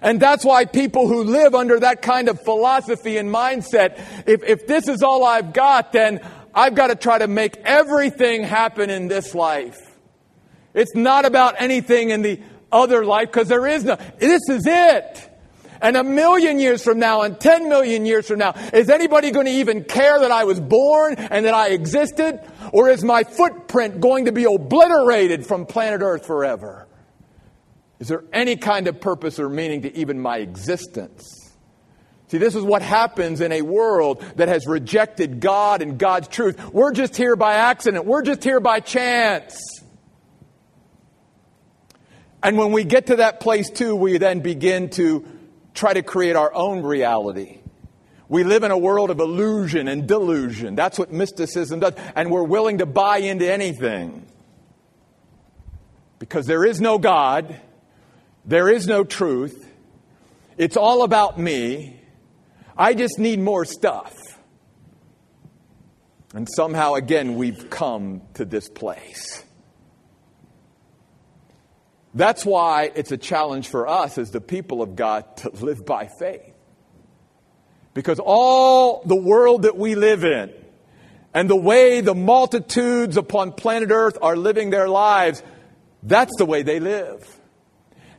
And 0.01 0.19
that's 0.19 0.47
why 0.47 0.65
people 0.65 1.09
who 1.09 1.25
live 1.25 1.55
under 1.55 1.79
that 1.79 2.01
kind 2.01 2.31
of 2.31 2.41
philosophy 2.41 3.19
and 3.19 3.29
mindset, 3.29 4.03
if, 4.27 4.43
if 4.45 4.67
this 4.67 4.89
is 4.89 5.03
all 5.03 5.23
I've 5.23 5.53
got, 5.53 5.93
then 5.93 6.27
I've 6.55 6.75
got 6.75 6.87
to 6.87 6.95
try 6.95 7.19
to 7.19 7.29
make 7.29 7.59
everything 7.59 8.45
happen 8.45 8.89
in 8.89 9.09
this 9.09 9.35
life. 9.35 9.79
It's 10.73 10.95
not 10.95 11.27
about 11.27 11.57
anything 11.59 12.09
in 12.09 12.23
the 12.23 12.41
other 12.73 13.05
life 13.05 13.29
because 13.29 13.49
there 13.49 13.67
is 13.67 13.85
no, 13.85 13.99
this 14.19 14.49
is 14.49 14.67
it 14.67 15.28
and 15.81 15.97
a 15.97 16.05
million 16.05 16.59
years 16.59 16.83
from 16.83 16.99
now 16.99 17.23
and 17.23 17.39
10 17.39 17.69
million 17.69 18.07
years 18.07 18.27
from 18.27 18.39
now, 18.39 18.55
is 18.73 18.91
anybody 18.91 19.31
going 19.31 19.47
to 19.47 19.53
even 19.53 19.85
care 19.85 20.21
that 20.21 20.31
I 20.31 20.45
was 20.45 20.61
born 20.61 21.15
and 21.17 21.45
that 21.45 21.55
I 21.55 21.69
existed? 21.69 22.41
Or 22.73 22.89
is 22.89 23.05
my 23.05 23.25
footprint 23.25 24.01
going 24.01 24.27
to 24.27 24.33
be 24.33 24.45
obliterated 24.45 25.47
from 25.47 25.67
planet 25.67 26.01
Earth 26.03 26.27
forever? 26.27 26.87
Is 27.99 28.09
there 28.09 28.25
any 28.33 28.57
kind 28.57 28.87
of 28.89 29.01
purpose 29.01 29.39
or 29.39 29.49
meaning 29.49 29.83
to 29.83 29.97
even 29.97 30.21
my 30.21 30.39
existence? 30.39 31.25
See, 32.29 32.39
this 32.39 32.55
is 32.55 32.63
what 32.63 32.83
happens 32.83 33.41
in 33.41 33.53
a 33.53 33.63
world 33.63 34.23
that 34.37 34.49
has 34.49 34.67
rejected 34.67 35.41
God 35.41 35.81
and 35.81 35.99
God's 35.99 36.29
truth. 36.29 36.63
We're 36.73 36.93
just 36.93 37.17
here 37.17 37.37
by 37.37 37.55
accident. 37.55 38.05
We're 38.05 38.23
just 38.23 38.45
here 38.45 38.61
by 38.61 38.81
chance. 38.81 39.59
And 42.43 42.57
when 42.57 42.73
we 42.73 42.85
get 42.85 43.07
to 43.07 43.17
that 43.17 43.41
place 43.41 43.71
too, 43.71 43.97
we 43.97 44.19
then 44.19 44.41
begin 44.41 44.91
to 44.91 45.27
try 45.79 45.95
to 45.95 46.03
create 46.03 46.37
our 46.37 46.53
own 46.55 46.83
reality. 46.83 47.61
We 48.29 48.45
live 48.45 48.63
in 48.63 48.71
a 48.71 48.77
world 48.79 49.11
of 49.11 49.21
illusion 49.21 49.89
and 49.89 50.07
delusion. 50.07 50.75
That's 50.75 50.99
what 50.99 51.11
mysticism 51.13 51.81
does. 51.81 51.95
And 52.15 52.31
we're 52.31 52.43
willing 52.43 52.79
to 52.79 52.87
buy 52.87 53.19
into 53.19 53.51
anything. 53.51 54.27
Because 56.19 56.47
there 56.47 56.65
is 56.65 56.81
no 56.81 56.99
God, 56.99 57.59
there 58.45 58.69
is 58.69 58.87
no 58.87 59.05
truth. 59.05 59.67
It's 60.59 60.77
all 60.77 61.05
about 61.05 61.39
me. 61.39 62.01
I 62.77 62.95
just 62.95 63.19
need 63.19 63.39
more 63.39 63.65
stuff. 63.65 64.15
And 66.35 66.47
somehow, 66.55 66.95
again, 66.95 67.37
we've 67.37 67.71
come 67.71 68.23
to 68.35 68.45
this 68.45 68.69
place. 68.69 69.45
That's 72.15 72.45
why 72.45 72.91
it's 72.95 73.13
a 73.13 73.17
challenge 73.17 73.69
for 73.69 73.87
us 73.87 74.19
as 74.19 74.31
the 74.31 74.41
people 74.41 74.83
of 74.83 74.97
God 74.97 75.37
to 75.39 75.51
live 75.51 75.85
by 75.85 76.09
faith. 76.19 76.55
Because 77.95 78.19
all 78.19 79.03
the 79.05 79.17
world 79.17 79.63
that 79.63 79.77
we 79.77 79.95
live 79.95 80.25
in 80.25 80.53
and 81.35 81.51
the 81.51 81.57
way 81.57 82.01
the 82.01 82.15
multitudes 82.15 83.17
upon 83.17 83.53
planet 83.53 83.91
Earth 83.91 84.17
are 84.23 84.37
living 84.37 84.71
their 84.71 84.89
lives, 84.89 85.43
that's 86.03 86.37
the 86.39 86.47
way 86.47 86.63
they 86.63 86.81
live. 86.81 87.41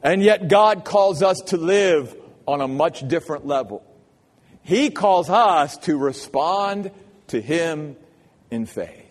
And 0.04 0.22
yet 0.22 0.48
God 0.48 0.86
calls 0.86 1.24
us 1.24 1.38
to 1.48 1.58
live 1.58 2.16
on 2.46 2.62
a 2.62 2.68
much 2.68 3.08
different 3.08 3.46
level. 3.46 3.84
He 4.64 4.92
calls 4.92 5.30
us 5.30 5.78
to 5.80 5.98
respond 5.98 6.92
to 7.28 7.42
Him 7.42 7.96
in 8.52 8.66
faith. 8.66 9.10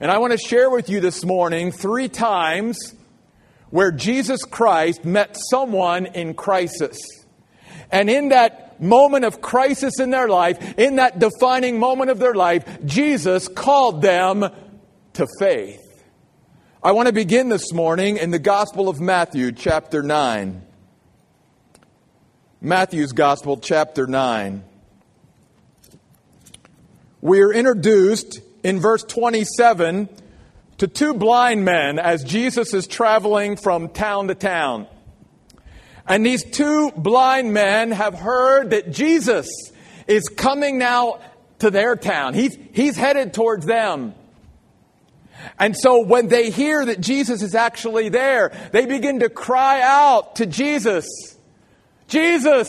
And 0.00 0.10
I 0.10 0.18
want 0.18 0.32
to 0.32 0.38
share 0.38 0.70
with 0.70 0.88
you 0.88 1.00
this 1.00 1.24
morning 1.24 1.72
three 1.72 2.08
times 2.08 2.94
where 3.70 3.90
Jesus 3.92 4.44
Christ 4.44 5.04
met 5.04 5.36
someone 5.50 6.06
in 6.06 6.34
crisis. 6.34 6.98
And 7.90 8.08
in 8.10 8.30
that 8.30 8.80
moment 8.80 9.24
of 9.24 9.40
crisis 9.40 9.98
in 9.98 10.10
their 10.10 10.28
life, 10.28 10.78
in 10.78 10.96
that 10.96 11.18
defining 11.18 11.78
moment 11.78 12.10
of 12.10 12.18
their 12.18 12.34
life, 12.34 12.64
Jesus 12.84 13.48
called 13.48 14.02
them 14.02 14.48
to 15.14 15.26
faith. 15.38 15.84
I 16.82 16.92
want 16.92 17.08
to 17.08 17.12
begin 17.12 17.48
this 17.48 17.72
morning 17.72 18.18
in 18.18 18.30
the 18.30 18.38
Gospel 18.38 18.88
of 18.88 19.00
Matthew, 19.00 19.52
chapter 19.52 20.02
9. 20.02 20.62
Matthew's 22.60 23.12
Gospel, 23.12 23.56
chapter 23.56 24.06
9. 24.06 24.64
We 27.20 27.40
are 27.40 27.52
introduced 27.52 28.40
in 28.62 28.80
verse 28.80 29.02
27 29.02 30.08
to 30.78 30.86
two 30.86 31.14
blind 31.14 31.64
men 31.64 31.98
as 31.98 32.24
Jesus 32.24 32.72
is 32.72 32.86
traveling 32.86 33.56
from 33.56 33.88
town 33.88 34.28
to 34.28 34.34
town. 34.34 34.86
And 36.06 36.24
these 36.24 36.42
two 36.42 36.90
blind 36.96 37.52
men 37.52 37.90
have 37.90 38.14
heard 38.14 38.70
that 38.70 38.90
Jesus 38.90 39.48
is 40.06 40.28
coming 40.28 40.78
now 40.78 41.20
to 41.58 41.70
their 41.70 41.96
town. 41.96 42.34
He's, 42.34 42.56
he's 42.72 42.96
headed 42.96 43.34
towards 43.34 43.66
them. 43.66 44.14
And 45.58 45.76
so 45.76 46.04
when 46.04 46.28
they 46.28 46.50
hear 46.50 46.84
that 46.84 47.00
Jesus 47.00 47.42
is 47.42 47.54
actually 47.54 48.08
there, 48.08 48.52
they 48.72 48.86
begin 48.86 49.20
to 49.20 49.28
cry 49.28 49.82
out 49.82 50.36
to 50.36 50.46
Jesus, 50.46 51.06
Jesus, 52.06 52.68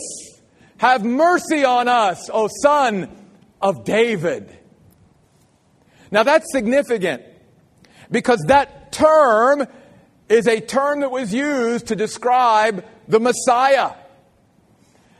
have 0.78 1.04
mercy 1.04 1.64
on 1.64 1.88
us, 1.88 2.28
O 2.32 2.48
son 2.62 3.08
of 3.60 3.84
David. 3.84 4.56
Now 6.10 6.24
that's 6.24 6.50
significant 6.52 7.22
because 8.10 8.44
that 8.48 8.92
term 8.92 9.66
is 10.28 10.46
a 10.46 10.60
term 10.60 11.00
that 11.00 11.10
was 11.10 11.34
used 11.34 11.88
to 11.88 11.96
describe 11.96 12.84
the 13.08 13.20
Messiah. 13.20 13.92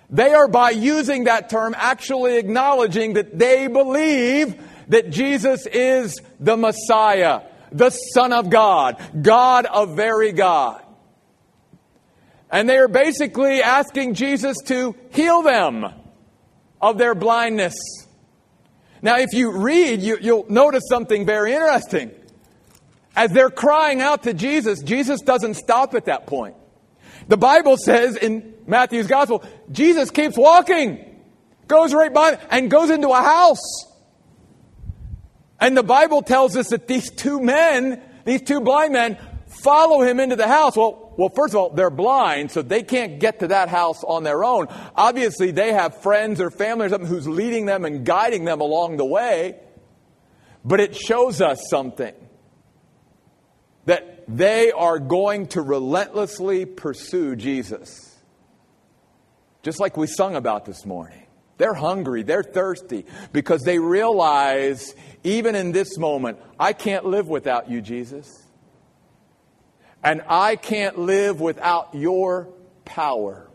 They 0.08 0.32
are, 0.34 0.48
by 0.48 0.70
using 0.70 1.24
that 1.24 1.50
term, 1.50 1.74
actually 1.76 2.36
acknowledging 2.38 3.14
that 3.14 3.38
they 3.38 3.68
believe 3.68 4.60
that 4.88 5.10
Jesus 5.10 5.66
is 5.66 6.20
the 6.40 6.56
Messiah, 6.56 7.42
the 7.70 7.90
Son 7.90 8.32
of 8.32 8.50
God, 8.50 9.00
God 9.22 9.66
of 9.66 9.94
very 9.94 10.32
God. 10.32 10.82
And 12.50 12.68
they 12.68 12.78
are 12.78 12.88
basically 12.88 13.62
asking 13.62 14.14
Jesus 14.14 14.56
to 14.66 14.96
heal 15.12 15.42
them 15.42 15.86
of 16.80 16.98
their 16.98 17.14
blindness. 17.14 17.76
Now, 19.02 19.18
if 19.18 19.32
you 19.32 19.52
read, 19.52 20.02
you, 20.02 20.18
will 20.20 20.46
notice 20.48 20.82
something 20.88 21.24
very 21.24 21.52
interesting. 21.52 22.10
As 23.16 23.32
they're 23.32 23.50
crying 23.50 24.00
out 24.00 24.22
to 24.24 24.34
Jesus, 24.34 24.82
Jesus 24.82 25.20
doesn't 25.20 25.54
stop 25.54 25.94
at 25.94 26.06
that 26.06 26.26
point. 26.26 26.54
The 27.28 27.36
Bible 27.36 27.76
says 27.76 28.16
in 28.16 28.54
Matthew's 28.66 29.06
gospel, 29.06 29.44
Jesus 29.70 30.10
keeps 30.10 30.36
walking, 30.36 31.22
goes 31.66 31.92
right 31.92 32.12
by, 32.12 32.38
and 32.50 32.70
goes 32.70 32.90
into 32.90 33.08
a 33.08 33.22
house. 33.22 33.86
And 35.60 35.76
the 35.76 35.82
Bible 35.82 36.22
tells 36.22 36.56
us 36.56 36.68
that 36.68 36.88
these 36.88 37.10
two 37.10 37.40
men, 37.40 38.02
these 38.24 38.42
two 38.42 38.60
blind 38.60 38.92
men, 38.92 39.18
follow 39.46 40.00
him 40.02 40.20
into 40.20 40.36
the 40.36 40.48
house. 40.48 40.76
Well, 40.76 41.12
well, 41.16 41.28
first 41.28 41.52
of 41.52 41.60
all, 41.60 41.70
they're 41.70 41.90
blind, 41.90 42.50
so 42.50 42.62
they 42.62 42.82
can't 42.82 43.20
get 43.20 43.40
to 43.40 43.48
that 43.48 43.68
house 43.68 44.02
on 44.04 44.22
their 44.22 44.42
own. 44.42 44.68
Obviously, 44.94 45.50
they 45.50 45.72
have 45.72 46.00
friends 46.00 46.40
or 46.40 46.50
family 46.50 46.86
or 46.86 46.88
something 46.88 47.08
who's 47.08 47.28
leading 47.28 47.66
them 47.66 47.84
and 47.84 48.06
guiding 48.06 48.44
them 48.46 48.60
along 48.60 48.96
the 48.96 49.04
way. 49.04 49.60
But 50.64 50.80
it 50.80 50.96
shows 50.96 51.42
us 51.42 51.60
something 51.68 52.14
that 53.90 54.22
they 54.28 54.70
are 54.70 55.00
going 55.00 55.48
to 55.48 55.60
relentlessly 55.60 56.64
pursue 56.64 57.34
Jesus. 57.34 58.16
Just 59.64 59.80
like 59.80 59.96
we 59.96 60.06
sung 60.06 60.36
about 60.36 60.64
this 60.64 60.86
morning. 60.86 61.26
They're 61.58 61.74
hungry, 61.74 62.22
they're 62.22 62.44
thirsty 62.44 63.04
because 63.32 63.62
they 63.64 63.80
realize, 63.80 64.94
even 65.24 65.56
in 65.56 65.72
this 65.72 65.98
moment, 65.98 66.38
I 66.56 66.72
can't 66.72 67.04
live 67.04 67.26
without 67.26 67.68
you, 67.68 67.80
Jesus. 67.80 68.40
And 70.04 70.22
I 70.28 70.54
can't 70.54 70.96
live 70.96 71.40
without 71.40 71.92
your 71.92 72.48
power. 72.84 73.50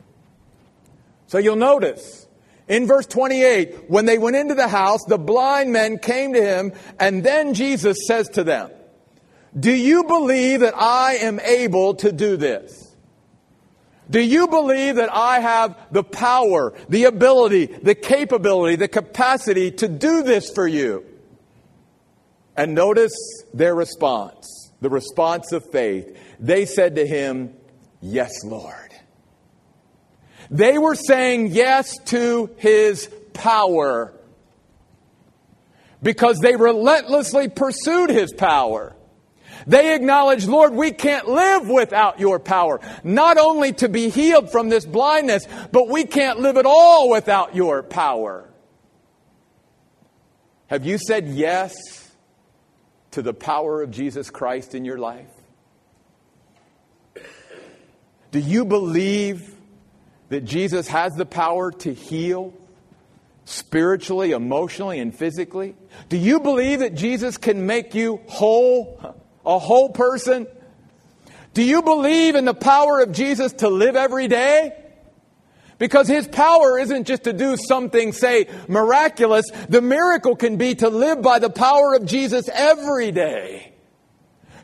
So 1.27 1.37
you'll 1.37 1.55
notice 1.55 2.27
in 2.67 2.87
verse 2.87 3.05
28, 3.05 3.89
when 3.89 4.03
they 4.03 4.17
went 4.17 4.35
into 4.35 4.53
the 4.53 4.67
house, 4.67 5.05
the 5.07 5.17
blind 5.17 5.71
men 5.71 5.97
came 5.97 6.33
to 6.33 6.41
him, 6.41 6.73
and 6.99 7.23
then 7.23 7.53
Jesus 7.53 7.99
says 8.05 8.27
to 8.31 8.43
them, 8.43 8.69
Do 9.57 9.71
you 9.71 10.03
believe 10.03 10.61
that 10.61 10.75
I 10.75 11.15
am 11.15 11.39
able 11.39 11.95
to 11.95 12.11
do 12.11 12.37
this? 12.37 12.93
Do 14.09 14.19
you 14.19 14.47
believe 14.47 14.97
that 14.97 15.09
I 15.11 15.39
have 15.39 15.77
the 15.91 16.03
power, 16.03 16.73
the 16.89 17.05
ability, 17.05 17.65
the 17.65 17.95
capability, 17.95 18.75
the 18.75 18.87
capacity 18.87 19.71
to 19.71 19.87
do 19.87 20.23
this 20.23 20.51
for 20.51 20.67
you? 20.67 21.05
And 22.55 22.75
notice 22.75 23.13
their 23.53 23.73
response, 23.73 24.71
the 24.81 24.89
response 24.89 25.51
of 25.51 25.69
faith. 25.71 26.17
They 26.39 26.65
said 26.65 26.95
to 26.95 27.07
him, 27.07 27.53
Yes, 28.01 28.43
Lord. 28.43 28.93
They 30.51 30.77
were 30.77 30.95
saying 30.95 31.47
yes 31.47 31.97
to 32.05 32.51
his 32.57 33.09
power 33.33 34.13
because 36.03 36.37
they 36.39 36.55
relentlessly 36.55 37.49
pursued 37.49 38.11
his 38.11 38.31
power. 38.31 38.94
They 39.67 39.95
acknowledged, 39.95 40.47
Lord, 40.47 40.73
we 40.73 40.91
can't 40.91 41.27
live 41.27 41.67
without 41.67 42.19
your 42.19 42.39
power. 42.39 42.79
Not 43.03 43.37
only 43.37 43.73
to 43.73 43.89
be 43.89 44.09
healed 44.09 44.51
from 44.51 44.69
this 44.69 44.85
blindness, 44.85 45.47
but 45.71 45.87
we 45.87 46.05
can't 46.05 46.39
live 46.39 46.57
at 46.57 46.65
all 46.65 47.09
without 47.09 47.55
your 47.55 47.81
power. 47.81 48.49
Have 50.67 50.85
you 50.85 50.97
said 50.97 51.27
yes 51.27 51.73
to 53.11 53.21
the 53.21 53.33
power 53.33 53.81
of 53.81 53.91
Jesus 53.91 54.29
Christ 54.29 54.75
in 54.75 54.85
your 54.85 54.97
life? 54.97 55.29
Do 58.31 58.39
you 58.39 58.65
believe 58.65 59.55
that 60.29 60.41
Jesus 60.43 60.87
has 60.87 61.13
the 61.13 61.25
power 61.25 61.71
to 61.71 61.93
heal 61.93 62.53
spiritually, 63.45 64.31
emotionally, 64.31 64.99
and 64.99 65.15
physically? 65.15 65.75
Do 66.09 66.17
you 66.17 66.39
believe 66.39 66.79
that 66.79 66.95
Jesus 66.95 67.37
can 67.37 67.65
make 67.65 67.95
you 67.95 68.19
whole, 68.27 69.15
a 69.45 69.59
whole 69.59 69.89
person? 69.89 70.47
Do 71.53 71.63
you 71.63 71.81
believe 71.81 72.35
in 72.35 72.45
the 72.45 72.53
power 72.53 72.99
of 73.01 73.11
Jesus 73.11 73.53
to 73.53 73.69
live 73.69 73.95
every 73.95 74.27
day? 74.27 74.75
Because 75.77 76.07
his 76.07 76.27
power 76.27 76.79
isn't 76.79 77.05
just 77.05 77.25
to 77.25 77.33
do 77.33 77.57
something, 77.57 78.13
say, 78.13 78.47
miraculous. 78.67 79.45
The 79.67 79.81
miracle 79.81 80.35
can 80.35 80.57
be 80.57 80.75
to 80.75 80.89
live 80.89 81.21
by 81.21 81.39
the 81.39 81.49
power 81.49 81.95
of 81.95 82.05
Jesus 82.05 82.49
every 82.49 83.11
day 83.11 83.73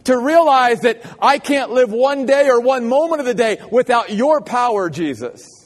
to 0.06 0.18
realize 0.18 0.82
that 0.82 1.02
I 1.22 1.38
can't 1.38 1.72
live 1.72 1.92
one 1.92 2.26
day 2.26 2.50
or 2.50 2.60
one 2.60 2.88
moment 2.88 3.20
of 3.20 3.26
the 3.26 3.34
day 3.34 3.60
without 3.72 4.12
your 4.12 4.42
power, 4.42 4.90
Jesus. 4.90 5.61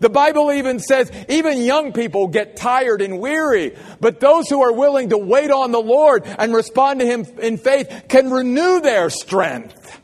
The 0.00 0.08
Bible 0.08 0.52
even 0.52 0.78
says 0.80 1.10
even 1.28 1.62
young 1.62 1.92
people 1.92 2.28
get 2.28 2.56
tired 2.56 3.02
and 3.02 3.18
weary, 3.18 3.76
but 4.00 4.20
those 4.20 4.48
who 4.48 4.62
are 4.62 4.72
willing 4.72 5.10
to 5.10 5.18
wait 5.18 5.50
on 5.50 5.72
the 5.72 5.80
Lord 5.80 6.24
and 6.26 6.54
respond 6.54 7.00
to 7.00 7.06
Him 7.06 7.26
in 7.40 7.58
faith 7.58 8.04
can 8.08 8.30
renew 8.30 8.80
their 8.80 9.10
strength. 9.10 10.00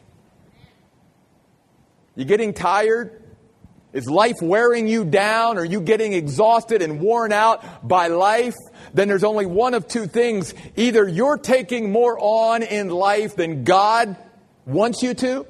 You 2.17 2.25
getting 2.25 2.55
tired? 2.55 3.23
Is 3.93 4.09
life 4.09 4.37
wearing 4.43 4.89
you 4.89 5.05
down? 5.05 5.57
Are 5.57 5.65
you 5.65 5.81
getting 5.81 6.13
exhausted 6.13 6.83
and 6.83 7.01
worn 7.01 7.33
out 7.33 7.87
by 7.87 8.09
life? 8.09 8.55
then 8.95 9.09
there's 9.09 9.25
only 9.25 9.45
one 9.45 9.75
of 9.75 9.87
two 9.87 10.07
things. 10.07 10.55
Either 10.77 11.07
you're 11.07 11.37
taking 11.37 11.91
more 11.91 12.17
on 12.19 12.63
in 12.63 12.89
life 12.89 13.37
than 13.37 13.65
God 13.65 14.17
wants 14.65 15.03
you 15.03 15.15
to, 15.15 15.47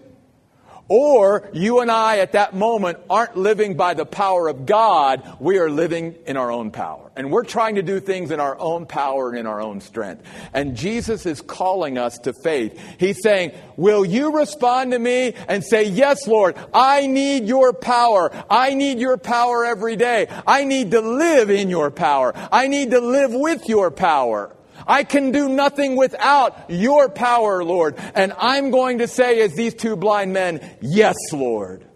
or 0.89 1.49
you 1.53 1.81
and 1.81 1.91
I 1.91 2.19
at 2.19 2.33
that 2.33 2.55
moment 2.55 2.99
aren't 3.09 3.37
living 3.37 3.77
by 3.77 3.95
the 3.95 4.05
power 4.05 4.49
of 4.49 4.67
God. 4.67 5.37
We 5.41 5.59
are 5.59 5.71
living 5.71 6.17
in 6.27 6.37
our 6.37 6.53
own 6.53 6.71
power. 6.71 7.11
And 7.17 7.31
we're 7.31 7.45
trying 7.45 7.77
to 7.77 7.83
do 7.83 8.01
things 8.01 8.31
in 8.31 8.41
our 8.41 8.59
own 8.59 8.87
power 8.87 9.31
and 9.31 9.39
in 9.39 9.47
our 9.47 9.61
own 9.61 9.81
strength. 9.81 10.25
And 10.53 10.77
Jesus 10.77 11.27
is 11.27 11.41
calling 11.41 11.97
us 11.97 12.19
to 12.19 12.33
faith. 12.33 12.79
He's 12.99 13.23
saying, 13.23 13.53
Will 13.77 14.05
you 14.05 14.37
respond 14.37 14.93
to 14.93 14.99
me 14.99 15.35
and 15.49 15.65
say, 15.65 15.85
Yes, 15.85 16.27
Lord, 16.27 16.57
I 16.75 17.07
need 17.07 17.47
your 17.47 17.73
power. 17.73 18.31
I 18.51 18.75
need 18.75 18.99
your 18.99 19.17
power 19.17 19.65
every 19.65 19.97
day. 19.97 20.27
I 20.47 20.65
need 20.65 20.91
to 20.91 21.01
live 21.01 21.51
in 21.51 21.71
your 21.71 21.91
power. 21.91 22.33
I 22.53 22.69
need 22.69 22.91
to 22.91 23.01
live 23.01 23.33
with 23.33 23.69
your 23.69 23.91
power. 23.91 24.55
I 24.87 25.05
can 25.05 25.33
do 25.33 25.49
nothing 25.49 25.97
without 25.97 26.71
your 26.71 27.09
power, 27.09 27.65
Lord. 27.65 27.97
And 28.15 28.33
I'm 28.39 28.71
going 28.71 28.99
to 28.99 29.09
say, 29.09 29.41
as 29.41 29.55
these 29.55 29.75
two 29.75 29.97
blind 29.97 30.33
men, 30.33 30.61
yes, 30.81 31.17
Lord, 31.33 31.87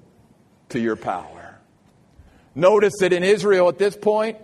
to 0.71 0.81
your 0.81 0.97
power. 0.97 1.59
Notice 2.55 2.95
that 3.01 3.13
in 3.13 3.23
Israel 3.23 3.69
at 3.69 3.79
this 3.79 3.97
point, 3.97 4.39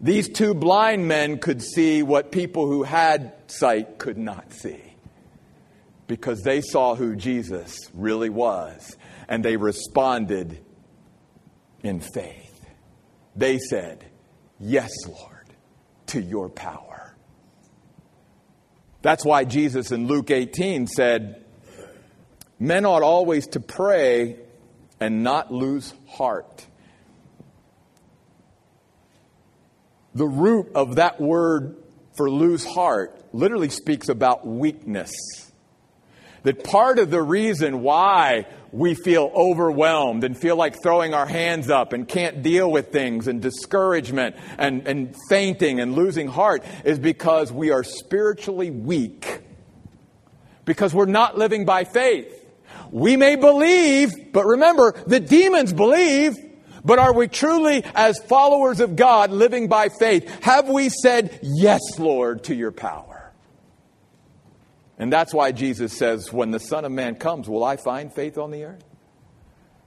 these 0.00 0.28
two 0.28 0.54
blind 0.54 1.08
men 1.08 1.38
could 1.38 1.62
see 1.62 2.02
what 2.02 2.30
people 2.30 2.66
who 2.66 2.82
had 2.82 3.32
sight 3.46 3.98
could 3.98 4.18
not 4.18 4.52
see 4.52 4.80
because 6.06 6.42
they 6.42 6.60
saw 6.60 6.94
who 6.94 7.16
Jesus 7.16 7.90
really 7.94 8.28
was 8.28 8.96
and 9.28 9.44
they 9.44 9.56
responded 9.56 10.58
in 11.82 12.00
faith. 12.00 12.64
They 13.34 13.58
said, 13.58 14.04
Yes, 14.60 14.90
Lord, 15.08 15.48
to 16.06 16.20
your 16.20 16.48
power. 16.48 17.03
That's 19.04 19.22
why 19.22 19.44
Jesus 19.44 19.92
in 19.92 20.06
Luke 20.06 20.30
18 20.30 20.86
said, 20.86 21.44
Men 22.58 22.86
ought 22.86 23.02
always 23.02 23.46
to 23.48 23.60
pray 23.60 24.38
and 24.98 25.22
not 25.22 25.52
lose 25.52 25.92
heart. 26.08 26.66
The 30.14 30.26
root 30.26 30.70
of 30.74 30.96
that 30.96 31.20
word 31.20 31.76
for 32.16 32.30
lose 32.30 32.64
heart 32.64 33.22
literally 33.34 33.68
speaks 33.68 34.08
about 34.08 34.46
weakness. 34.46 35.12
That 36.42 36.64
part 36.64 36.98
of 36.98 37.10
the 37.10 37.20
reason 37.20 37.82
why 37.82 38.46
we 38.74 38.94
feel 38.94 39.30
overwhelmed 39.36 40.24
and 40.24 40.36
feel 40.36 40.56
like 40.56 40.82
throwing 40.82 41.14
our 41.14 41.26
hands 41.26 41.70
up 41.70 41.92
and 41.92 42.08
can't 42.08 42.42
deal 42.42 42.68
with 42.68 42.90
things 42.90 43.28
and 43.28 43.40
discouragement 43.40 44.34
and, 44.58 44.88
and 44.88 45.14
fainting 45.28 45.78
and 45.78 45.94
losing 45.94 46.26
heart 46.26 46.64
is 46.84 46.98
because 46.98 47.52
we 47.52 47.70
are 47.70 47.84
spiritually 47.84 48.72
weak. 48.72 49.42
Because 50.64 50.92
we're 50.92 51.06
not 51.06 51.38
living 51.38 51.64
by 51.64 51.84
faith. 51.84 52.44
We 52.90 53.16
may 53.16 53.36
believe, 53.36 54.32
but 54.32 54.44
remember, 54.44 54.92
the 55.06 55.20
demons 55.20 55.72
believe. 55.72 56.34
But 56.84 56.98
are 56.98 57.14
we 57.14 57.28
truly, 57.28 57.84
as 57.94 58.18
followers 58.24 58.80
of 58.80 58.96
God, 58.96 59.30
living 59.30 59.68
by 59.68 59.88
faith? 59.88 60.28
Have 60.42 60.68
we 60.68 60.88
said, 60.88 61.38
Yes, 61.42 61.80
Lord, 61.98 62.44
to 62.44 62.54
your 62.54 62.72
power? 62.72 63.13
And 64.98 65.12
that's 65.12 65.34
why 65.34 65.52
Jesus 65.52 65.96
says, 65.96 66.32
When 66.32 66.50
the 66.50 66.60
Son 66.60 66.84
of 66.84 66.92
Man 66.92 67.16
comes, 67.16 67.48
will 67.48 67.64
I 67.64 67.76
find 67.76 68.12
faith 68.12 68.38
on 68.38 68.50
the 68.50 68.64
earth? 68.64 68.84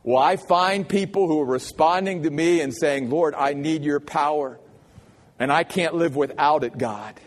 Will 0.03 0.17
I 0.17 0.37
find 0.37 0.87
people 0.87 1.27
who 1.27 1.41
are 1.41 1.45
responding 1.45 2.23
to 2.23 2.29
me 2.29 2.61
and 2.61 2.73
saying, 2.73 3.09
Lord, 3.09 3.33
I 3.35 3.53
need 3.53 3.83
your 3.83 3.99
power, 3.99 4.59
and 5.37 5.51
I 5.51 5.63
can't 5.63 5.95
live 5.95 6.15
without 6.15 6.63
it, 6.63 6.77
God? 6.77 7.19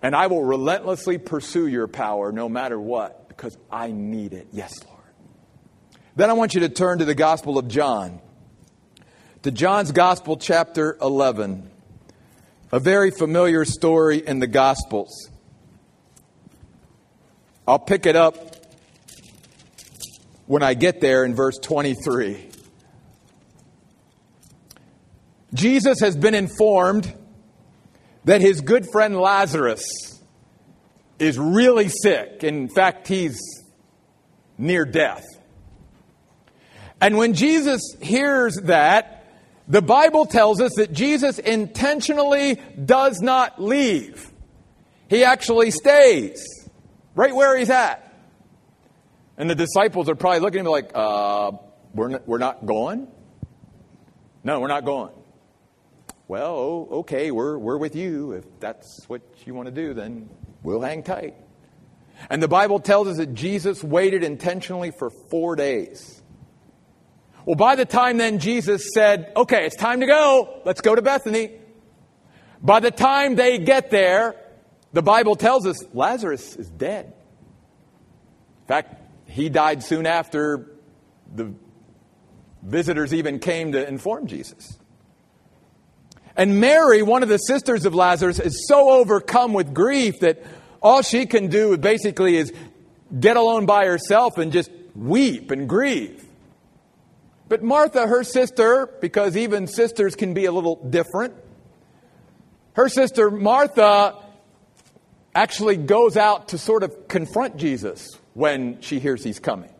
And 0.00 0.14
I 0.14 0.28
will 0.28 0.44
relentlessly 0.44 1.18
pursue 1.18 1.66
your 1.66 1.88
power 1.88 2.30
no 2.30 2.48
matter 2.48 2.78
what, 2.80 3.28
because 3.28 3.58
I 3.70 3.90
need 3.90 4.32
it. 4.32 4.48
Yes, 4.52 4.84
Lord. 4.86 4.98
Then 6.14 6.30
I 6.30 6.34
want 6.34 6.54
you 6.54 6.60
to 6.60 6.68
turn 6.68 6.98
to 6.98 7.04
the 7.04 7.14
Gospel 7.14 7.58
of 7.58 7.68
John, 7.68 8.20
to 9.42 9.50
John's 9.50 9.92
Gospel, 9.92 10.36
chapter 10.36 10.96
11. 11.00 11.70
A 12.70 12.78
very 12.78 13.10
familiar 13.10 13.64
story 13.64 14.18
in 14.18 14.40
the 14.40 14.46
Gospels. 14.46 15.30
I'll 17.68 17.78
pick 17.78 18.06
it 18.06 18.16
up 18.16 18.34
when 20.46 20.62
I 20.62 20.72
get 20.72 21.02
there 21.02 21.26
in 21.26 21.34
verse 21.34 21.58
23. 21.58 22.48
Jesus 25.52 26.00
has 26.00 26.16
been 26.16 26.34
informed 26.34 27.12
that 28.24 28.40
his 28.40 28.62
good 28.62 28.86
friend 28.90 29.20
Lazarus 29.20 29.84
is 31.18 31.38
really 31.38 31.90
sick. 31.90 32.42
In 32.42 32.70
fact, 32.70 33.06
he's 33.06 33.38
near 34.56 34.86
death. 34.86 35.26
And 37.02 37.18
when 37.18 37.34
Jesus 37.34 37.82
hears 38.00 38.56
that, 38.64 39.26
the 39.68 39.82
Bible 39.82 40.24
tells 40.24 40.62
us 40.62 40.72
that 40.76 40.94
Jesus 40.94 41.38
intentionally 41.38 42.62
does 42.82 43.20
not 43.20 43.60
leave. 43.60 44.32
He 45.10 45.22
actually 45.22 45.70
stays 45.70 46.57
right 47.18 47.34
where 47.34 47.58
he's 47.58 47.68
at. 47.68 48.14
And 49.36 49.50
the 49.50 49.56
disciples 49.56 50.08
are 50.08 50.14
probably 50.14 50.38
looking 50.38 50.60
at 50.60 50.66
him 50.66 50.70
like, 50.70 50.92
uh, 50.94 51.50
we're, 51.92 52.08
not, 52.08 52.28
we're 52.28 52.38
not 52.38 52.64
going? 52.64 53.08
No, 54.44 54.60
we're 54.60 54.68
not 54.68 54.84
going. 54.84 55.12
Well, 56.28 56.86
okay, 56.92 57.32
we're, 57.32 57.58
we're 57.58 57.76
with 57.76 57.96
you. 57.96 58.32
If 58.32 58.44
that's 58.60 59.04
what 59.08 59.22
you 59.44 59.52
want 59.52 59.66
to 59.66 59.74
do, 59.74 59.94
then 59.94 60.30
we'll 60.62 60.80
hang 60.80 61.02
tight. 61.02 61.34
And 62.30 62.40
the 62.40 62.48
Bible 62.48 62.78
tells 62.78 63.08
us 63.08 63.16
that 63.16 63.34
Jesus 63.34 63.82
waited 63.82 64.22
intentionally 64.22 64.92
for 64.92 65.10
four 65.10 65.56
days. 65.56 66.22
Well, 67.44 67.56
by 67.56 67.74
the 67.74 67.84
time 67.84 68.18
then 68.18 68.38
Jesus 68.38 68.90
said, 68.94 69.32
okay, 69.34 69.66
it's 69.66 69.76
time 69.76 70.00
to 70.00 70.06
go. 70.06 70.60
Let's 70.64 70.82
go 70.82 70.94
to 70.94 71.02
Bethany. 71.02 71.50
By 72.62 72.78
the 72.78 72.92
time 72.92 73.34
they 73.34 73.58
get 73.58 73.90
there, 73.90 74.36
the 74.92 75.02
Bible 75.02 75.36
tells 75.36 75.66
us 75.66 75.76
Lazarus 75.92 76.56
is 76.56 76.68
dead. 76.68 77.06
In 77.06 78.66
fact, 78.66 79.02
he 79.26 79.48
died 79.48 79.82
soon 79.82 80.06
after 80.06 80.70
the 81.34 81.52
visitors 82.62 83.12
even 83.12 83.38
came 83.38 83.72
to 83.72 83.86
inform 83.86 84.26
Jesus. 84.26 84.78
And 86.36 86.60
Mary, 86.60 87.02
one 87.02 87.22
of 87.22 87.28
the 87.28 87.38
sisters 87.38 87.84
of 87.84 87.94
Lazarus, 87.94 88.38
is 88.38 88.66
so 88.68 88.90
overcome 88.90 89.52
with 89.52 89.74
grief 89.74 90.20
that 90.20 90.42
all 90.80 91.02
she 91.02 91.26
can 91.26 91.48
do 91.48 91.76
basically 91.76 92.36
is 92.36 92.52
get 93.18 93.36
alone 93.36 93.66
by 93.66 93.86
herself 93.86 94.38
and 94.38 94.52
just 94.52 94.70
weep 94.94 95.50
and 95.50 95.68
grieve. 95.68 96.24
But 97.48 97.62
Martha, 97.62 98.06
her 98.06 98.22
sister, 98.22 98.88
because 99.00 99.36
even 99.36 99.66
sisters 99.66 100.14
can 100.14 100.34
be 100.34 100.44
a 100.44 100.52
little 100.52 100.76
different, 100.76 101.34
her 102.74 102.88
sister 102.88 103.30
Martha 103.30 104.14
actually 105.34 105.76
goes 105.76 106.16
out 106.16 106.48
to 106.48 106.58
sort 106.58 106.82
of 106.82 107.08
confront 107.08 107.56
Jesus 107.56 108.18
when 108.34 108.80
she 108.80 108.98
hears 108.98 109.22
he's 109.22 109.38
coming. 109.38 109.72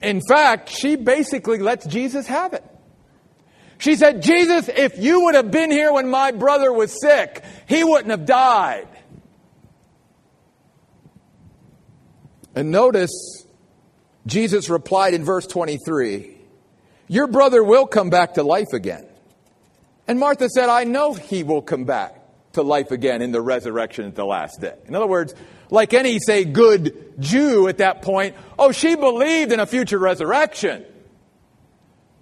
In 0.00 0.20
fact, 0.28 0.68
she 0.68 0.96
basically 0.96 1.58
lets 1.58 1.86
Jesus 1.86 2.26
have 2.26 2.52
it. 2.52 2.64
She 3.78 3.96
said, 3.96 4.22
Jesus, 4.22 4.68
if 4.68 4.98
you 4.98 5.24
would 5.24 5.34
have 5.34 5.50
been 5.50 5.70
here 5.70 5.92
when 5.92 6.08
my 6.08 6.30
brother 6.30 6.72
was 6.72 7.00
sick, 7.00 7.42
he 7.66 7.82
wouldn't 7.82 8.10
have 8.10 8.26
died. 8.26 8.88
And 12.54 12.70
notice, 12.70 13.46
Jesus 14.26 14.68
replied 14.68 15.14
in 15.14 15.24
verse 15.24 15.46
23 15.46 16.36
Your 17.08 17.26
brother 17.26 17.64
will 17.64 17.86
come 17.86 18.10
back 18.10 18.34
to 18.34 18.42
life 18.42 18.72
again. 18.72 19.06
And 20.06 20.18
Martha 20.18 20.48
said, 20.48 20.68
I 20.68 20.84
know 20.84 21.14
he 21.14 21.42
will 21.42 21.62
come 21.62 21.84
back 21.84 22.21
to 22.52 22.62
life 22.62 22.90
again 22.90 23.22
in 23.22 23.32
the 23.32 23.40
resurrection 23.40 24.06
at 24.06 24.14
the 24.14 24.24
last 24.24 24.60
day. 24.60 24.74
In 24.86 24.94
other 24.94 25.06
words, 25.06 25.34
like 25.70 25.94
any, 25.94 26.18
say, 26.18 26.44
good 26.44 27.14
Jew 27.18 27.68
at 27.68 27.78
that 27.78 28.02
point, 28.02 28.36
oh, 28.58 28.72
she 28.72 28.94
believed 28.94 29.52
in 29.52 29.60
a 29.60 29.66
future 29.66 29.98
resurrection. 29.98 30.84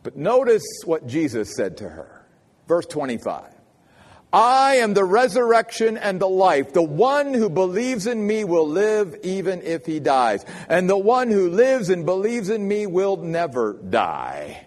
But 0.02 0.16
notice 0.16 0.64
what 0.84 1.06
Jesus 1.06 1.54
said 1.56 1.78
to 1.78 1.88
her. 1.88 2.26
Verse 2.68 2.86
25. 2.86 3.54
I 4.32 4.76
am 4.76 4.94
the 4.94 5.04
resurrection 5.04 5.96
and 5.96 6.20
the 6.20 6.28
life. 6.28 6.72
The 6.72 6.82
one 6.82 7.34
who 7.34 7.50
believes 7.50 8.06
in 8.06 8.24
me 8.24 8.44
will 8.44 8.68
live 8.68 9.16
even 9.24 9.62
if 9.62 9.84
he 9.86 9.98
dies. 9.98 10.44
And 10.68 10.88
the 10.88 10.96
one 10.96 11.30
who 11.30 11.50
lives 11.50 11.88
and 11.90 12.06
believes 12.06 12.48
in 12.48 12.66
me 12.66 12.86
will 12.86 13.16
never 13.16 13.72
die. 13.72 14.66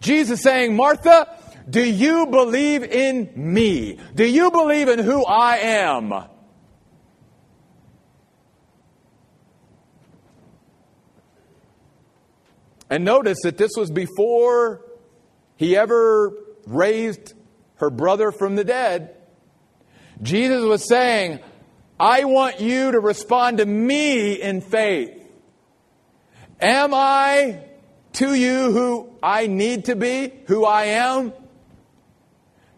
Jesus 0.00 0.42
saying, 0.42 0.76
Martha, 0.76 1.26
do 1.68 1.82
you 1.82 2.26
believe 2.26 2.82
in 2.82 3.30
me? 3.34 3.98
Do 4.14 4.24
you 4.24 4.50
believe 4.50 4.88
in 4.88 4.98
who 4.98 5.24
I 5.24 5.56
am? 5.56 6.12
And 12.90 13.04
notice 13.04 13.38
that 13.42 13.56
this 13.56 13.72
was 13.76 13.90
before 13.90 14.82
he 15.56 15.76
ever 15.76 16.32
raised 16.66 17.34
her 17.76 17.90
brother 17.90 18.30
from 18.30 18.56
the 18.56 18.64
dead. 18.64 19.16
Jesus 20.22 20.62
was 20.62 20.86
saying, 20.86 21.40
I 21.98 22.24
want 22.24 22.60
you 22.60 22.92
to 22.92 23.00
respond 23.00 23.58
to 23.58 23.66
me 23.66 24.34
in 24.34 24.60
faith. 24.60 25.10
Am 26.60 26.92
I 26.92 27.60
to 28.14 28.34
you 28.34 28.70
who 28.70 29.16
I 29.22 29.46
need 29.46 29.86
to 29.86 29.96
be, 29.96 30.32
who 30.46 30.64
I 30.64 30.84
am? 30.84 31.32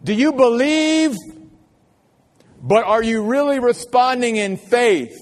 Do 0.07 0.13
you 0.13 0.31
believe, 0.31 1.17
but 2.61 2.85
are 2.85 3.03
you 3.03 3.23
really 3.23 3.59
responding 3.59 4.37
in 4.37 4.55
faith? 4.55 5.17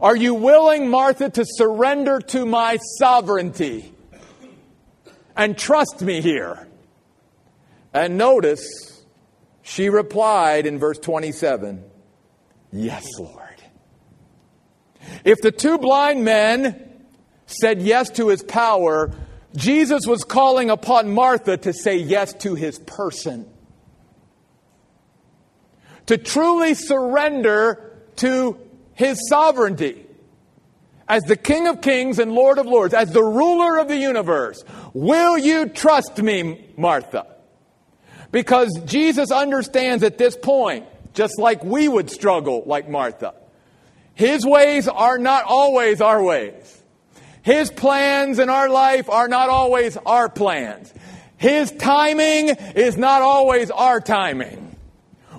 Are 0.00 0.16
you 0.16 0.32
willing, 0.32 0.88
Martha, 0.88 1.28
to 1.28 1.44
surrender 1.46 2.18
to 2.18 2.46
my 2.46 2.78
sovereignty? 2.98 3.92
and 5.36 5.58
trust 5.58 6.00
me 6.00 6.22
here. 6.22 6.66
And 7.92 8.16
notice, 8.16 9.04
she 9.60 9.90
replied 9.90 10.64
in 10.64 10.78
verse 10.78 10.98
27 10.98 11.84
Yes, 12.72 13.06
Lord. 13.18 13.62
If 15.22 15.42
the 15.42 15.52
two 15.52 15.76
blind 15.76 16.24
men 16.24 17.04
said 17.44 17.82
yes 17.82 18.08
to 18.12 18.28
his 18.28 18.42
power, 18.42 19.10
Jesus 19.54 20.06
was 20.06 20.24
calling 20.24 20.70
upon 20.70 21.12
Martha 21.12 21.58
to 21.58 21.74
say 21.74 21.96
yes 21.98 22.32
to 22.36 22.54
his 22.54 22.78
person. 22.78 23.51
To 26.06 26.18
truly 26.18 26.74
surrender 26.74 27.92
to 28.16 28.58
his 28.94 29.18
sovereignty 29.28 30.06
as 31.08 31.22
the 31.24 31.36
King 31.36 31.66
of 31.66 31.80
Kings 31.80 32.18
and 32.18 32.32
Lord 32.32 32.58
of 32.58 32.66
Lords, 32.66 32.94
as 32.94 33.12
the 33.12 33.22
ruler 33.22 33.78
of 33.78 33.88
the 33.88 33.96
universe, 33.96 34.64
will 34.94 35.36
you 35.38 35.68
trust 35.68 36.22
me, 36.22 36.64
Martha? 36.76 37.26
Because 38.30 38.80
Jesus 38.86 39.30
understands 39.30 40.02
at 40.02 40.18
this 40.18 40.36
point, 40.36 40.86
just 41.12 41.38
like 41.38 41.62
we 41.62 41.86
would 41.86 42.10
struggle 42.10 42.62
like 42.66 42.88
Martha, 42.88 43.34
his 44.14 44.46
ways 44.46 44.88
are 44.88 45.18
not 45.18 45.44
always 45.44 46.00
our 46.00 46.22
ways. 46.22 46.82
His 47.42 47.70
plans 47.70 48.38
in 48.38 48.48
our 48.48 48.68
life 48.68 49.10
are 49.10 49.28
not 49.28 49.48
always 49.48 49.96
our 50.06 50.28
plans. 50.28 50.92
His 51.36 51.72
timing 51.72 52.50
is 52.50 52.96
not 52.96 53.20
always 53.20 53.70
our 53.70 54.00
timing. 54.00 54.71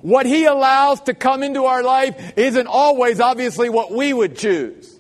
What 0.04 0.26
he 0.26 0.44
allows 0.46 1.00
to 1.02 1.14
come 1.14 1.44
into 1.44 1.64
our 1.64 1.82
life 1.82 2.34
isn't 2.38 2.68
always 2.68 3.22
obviously 3.22 3.70
what 3.70 3.90
we 3.90 4.12
would 4.12 4.38
choose. 4.38 5.00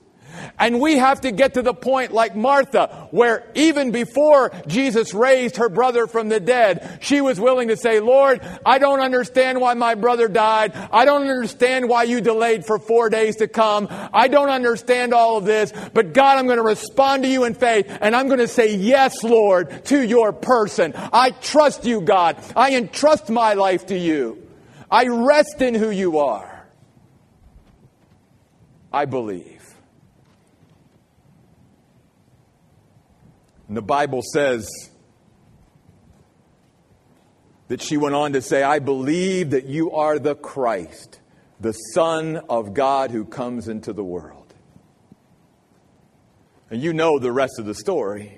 And 0.57 0.79
we 0.79 0.97
have 0.97 1.21
to 1.21 1.31
get 1.31 1.55
to 1.55 1.61
the 1.61 1.73
point 1.73 2.13
like 2.13 2.37
Martha, 2.37 3.09
where 3.11 3.45
even 3.53 3.91
before 3.91 4.51
Jesus 4.65 5.13
raised 5.13 5.57
her 5.57 5.67
brother 5.67 6.07
from 6.07 6.29
the 6.29 6.39
dead, 6.39 6.99
she 7.01 7.19
was 7.19 7.37
willing 7.37 7.67
to 7.67 7.75
say, 7.75 7.99
Lord, 7.99 8.39
I 8.65 8.79
don't 8.79 9.01
understand 9.01 9.59
why 9.59 9.73
my 9.73 9.95
brother 9.95 10.29
died. 10.29 10.73
I 10.91 11.03
don't 11.03 11.27
understand 11.27 11.89
why 11.89 12.03
you 12.03 12.21
delayed 12.21 12.65
for 12.65 12.79
four 12.79 13.09
days 13.09 13.37
to 13.37 13.49
come. 13.49 13.89
I 13.91 14.29
don't 14.29 14.49
understand 14.49 15.13
all 15.13 15.35
of 15.35 15.43
this, 15.43 15.73
but 15.93 16.13
God, 16.13 16.37
I'm 16.37 16.45
going 16.45 16.57
to 16.57 16.63
respond 16.63 17.23
to 17.23 17.29
you 17.29 17.43
in 17.43 17.55
faith 17.55 17.85
and 17.99 18.15
I'm 18.15 18.27
going 18.27 18.39
to 18.39 18.47
say, 18.47 18.73
yes, 18.73 19.21
Lord, 19.21 19.83
to 19.85 20.01
your 20.01 20.31
person. 20.31 20.93
I 20.95 21.31
trust 21.31 21.83
you, 21.83 21.99
God. 21.99 22.37
I 22.55 22.75
entrust 22.75 23.29
my 23.29 23.53
life 23.53 23.87
to 23.87 23.97
you. 23.97 24.39
I 24.93 25.07
rest 25.07 25.59
in 25.59 25.73
who 25.73 25.89
you 25.89 26.19
are. 26.19 26.67
I 28.91 29.05
believe. 29.05 29.73
And 33.67 33.75
the 33.75 33.81
Bible 33.81 34.21
says 34.21 34.69
that 37.69 37.81
she 37.81 37.97
went 37.97 38.13
on 38.13 38.33
to 38.33 38.41
say, 38.43 38.61
I 38.61 38.77
believe 38.77 39.49
that 39.49 39.65
you 39.65 39.93
are 39.93 40.19
the 40.19 40.35
Christ, 40.35 41.19
the 41.59 41.71
Son 41.71 42.37
of 42.47 42.75
God 42.75 43.09
who 43.09 43.25
comes 43.25 43.67
into 43.67 43.93
the 43.93 44.03
world. 44.03 44.53
And 46.69 46.83
you 46.83 46.93
know 46.93 47.17
the 47.17 47.31
rest 47.31 47.57
of 47.57 47.65
the 47.65 47.73
story. 47.73 48.37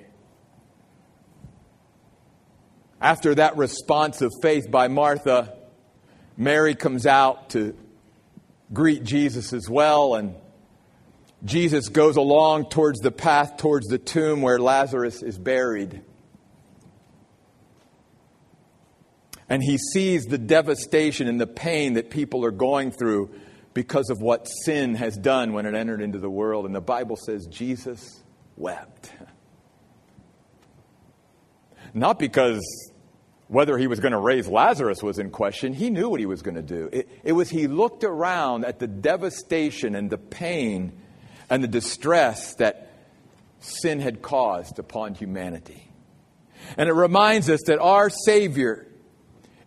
After 3.01 3.35
that 3.35 3.57
response 3.57 4.21
of 4.21 4.31
faith 4.41 4.71
by 4.71 4.87
Martha, 4.87 5.64
Mary 6.37 6.75
comes 6.75 7.05
out 7.05 7.51
to 7.51 7.75
greet 8.73 9.03
Jesus 9.03 9.53
as 9.53 9.69
well, 9.69 10.15
and 10.15 10.35
Jesus 11.43 11.89
goes 11.89 12.17
along 12.17 12.69
towards 12.69 12.99
the 12.99 13.11
path 13.11 13.57
towards 13.57 13.87
the 13.87 13.97
tomb 13.97 14.41
where 14.41 14.59
Lazarus 14.59 15.21
is 15.21 15.37
buried. 15.37 16.01
And 19.47 19.61
he 19.61 19.77
sees 19.77 20.25
the 20.25 20.39
devastation 20.39 21.27
and 21.27 21.39
the 21.39 21.47
pain 21.47 21.93
that 21.93 22.09
people 22.09 22.43
are 22.45 22.51
going 22.51 22.91
through 22.91 23.29
because 23.75 24.09
of 24.09 24.19
what 24.19 24.47
sin 24.47 24.95
has 24.95 25.15
done 25.17 25.53
when 25.53 25.67
it 25.67 25.75
entered 25.75 26.01
into 26.01 26.17
the 26.17 26.29
world. 26.29 26.65
And 26.65 26.73
the 26.73 26.81
Bible 26.81 27.15
says 27.15 27.45
Jesus 27.45 28.23
wept. 28.55 29.11
Not 31.93 32.17
because 32.17 32.63
whether 33.47 33.77
he 33.77 33.87
was 33.87 33.99
going 33.99 34.11
to 34.11 34.19
raise 34.19 34.47
Lazarus 34.47 35.03
was 35.03 35.19
in 35.19 35.29
question. 35.29 35.73
He 35.73 35.89
knew 35.89 36.09
what 36.09 36.19
he 36.19 36.25
was 36.25 36.41
going 36.41 36.55
to 36.55 36.61
do. 36.61 36.89
It, 36.91 37.09
it, 37.23 37.31
was 37.33 37.49
he 37.49 37.67
looked 37.67 38.03
around 38.03 38.65
at 38.65 38.79
the 38.79 38.87
devastation 38.87 39.95
and 39.95 40.09
the 40.09 40.17
pain 40.17 40.99
and 41.49 41.63
the 41.63 41.67
distress 41.67 42.55
that 42.55 42.91
sin 43.59 43.99
had 43.99 44.21
caused 44.21 44.79
upon 44.79 45.13
humanity. 45.13 45.91
And 46.77 46.89
it 46.89 46.93
reminds 46.93 47.49
us 47.49 47.61
that 47.67 47.79
our 47.79 48.09
Savior 48.09 48.87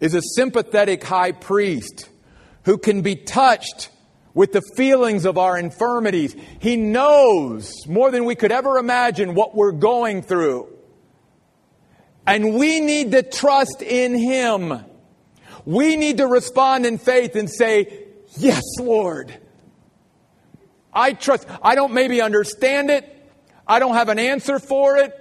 is 0.00 0.14
a 0.14 0.22
sympathetic 0.22 1.04
high 1.04 1.32
priest 1.32 2.08
who 2.64 2.78
can 2.78 3.02
be 3.02 3.14
touched 3.14 3.90
with 4.34 4.52
the 4.52 4.62
feelings 4.76 5.24
of 5.24 5.38
our 5.38 5.56
infirmities. 5.56 6.34
He 6.60 6.76
knows 6.76 7.72
more 7.86 8.10
than 8.10 8.24
we 8.24 8.34
could 8.34 8.52
ever 8.52 8.78
imagine 8.78 9.34
what 9.34 9.54
we're 9.54 9.72
going 9.72 10.22
through. 10.22 10.77
And 12.28 12.54
we 12.54 12.80
need 12.80 13.12
to 13.12 13.22
trust 13.22 13.80
in 13.80 14.14
Him. 14.14 14.84
We 15.64 15.96
need 15.96 16.18
to 16.18 16.26
respond 16.26 16.84
in 16.84 16.98
faith 16.98 17.36
and 17.36 17.48
say, 17.50 18.04
Yes, 18.36 18.62
Lord. 18.78 19.34
I 20.92 21.14
trust. 21.14 21.48
I 21.62 21.74
don't 21.74 21.94
maybe 21.94 22.20
understand 22.20 22.90
it. 22.90 23.14
I 23.66 23.78
don't 23.78 23.94
have 23.94 24.10
an 24.10 24.18
answer 24.18 24.58
for 24.58 24.98
it. 24.98 25.14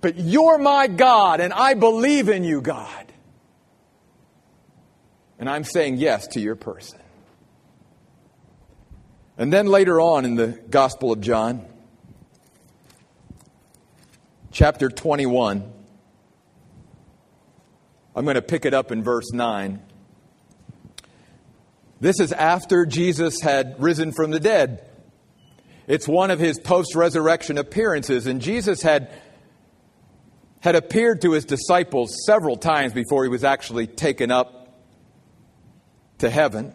But 0.00 0.18
you're 0.18 0.58
my 0.58 0.88
God, 0.88 1.40
and 1.40 1.52
I 1.52 1.74
believe 1.74 2.28
in 2.28 2.42
you, 2.42 2.60
God. 2.60 3.12
And 5.38 5.48
I'm 5.48 5.62
saying 5.62 5.98
yes 5.98 6.26
to 6.28 6.40
your 6.40 6.56
person. 6.56 6.98
And 9.38 9.52
then 9.52 9.66
later 9.66 10.00
on 10.00 10.24
in 10.24 10.34
the 10.34 10.48
Gospel 10.68 11.12
of 11.12 11.20
John, 11.20 11.64
chapter 14.50 14.88
21, 14.88 15.72
I'm 18.14 18.24
going 18.24 18.34
to 18.34 18.42
pick 18.42 18.64
it 18.64 18.74
up 18.74 18.90
in 18.90 19.02
verse 19.02 19.32
9. 19.32 19.80
This 22.00 22.18
is 22.18 22.32
after 22.32 22.86
Jesus 22.86 23.40
had 23.42 23.76
risen 23.78 24.12
from 24.12 24.30
the 24.30 24.40
dead. 24.40 24.88
It's 25.86 26.08
one 26.08 26.30
of 26.30 26.38
his 26.38 26.58
post 26.58 26.94
resurrection 26.94 27.58
appearances, 27.58 28.26
and 28.26 28.40
Jesus 28.40 28.82
had, 28.82 29.12
had 30.60 30.76
appeared 30.76 31.22
to 31.22 31.32
his 31.32 31.44
disciples 31.44 32.24
several 32.26 32.56
times 32.56 32.92
before 32.92 33.24
he 33.24 33.28
was 33.28 33.44
actually 33.44 33.86
taken 33.86 34.30
up 34.30 34.78
to 36.18 36.30
heaven. 36.30 36.74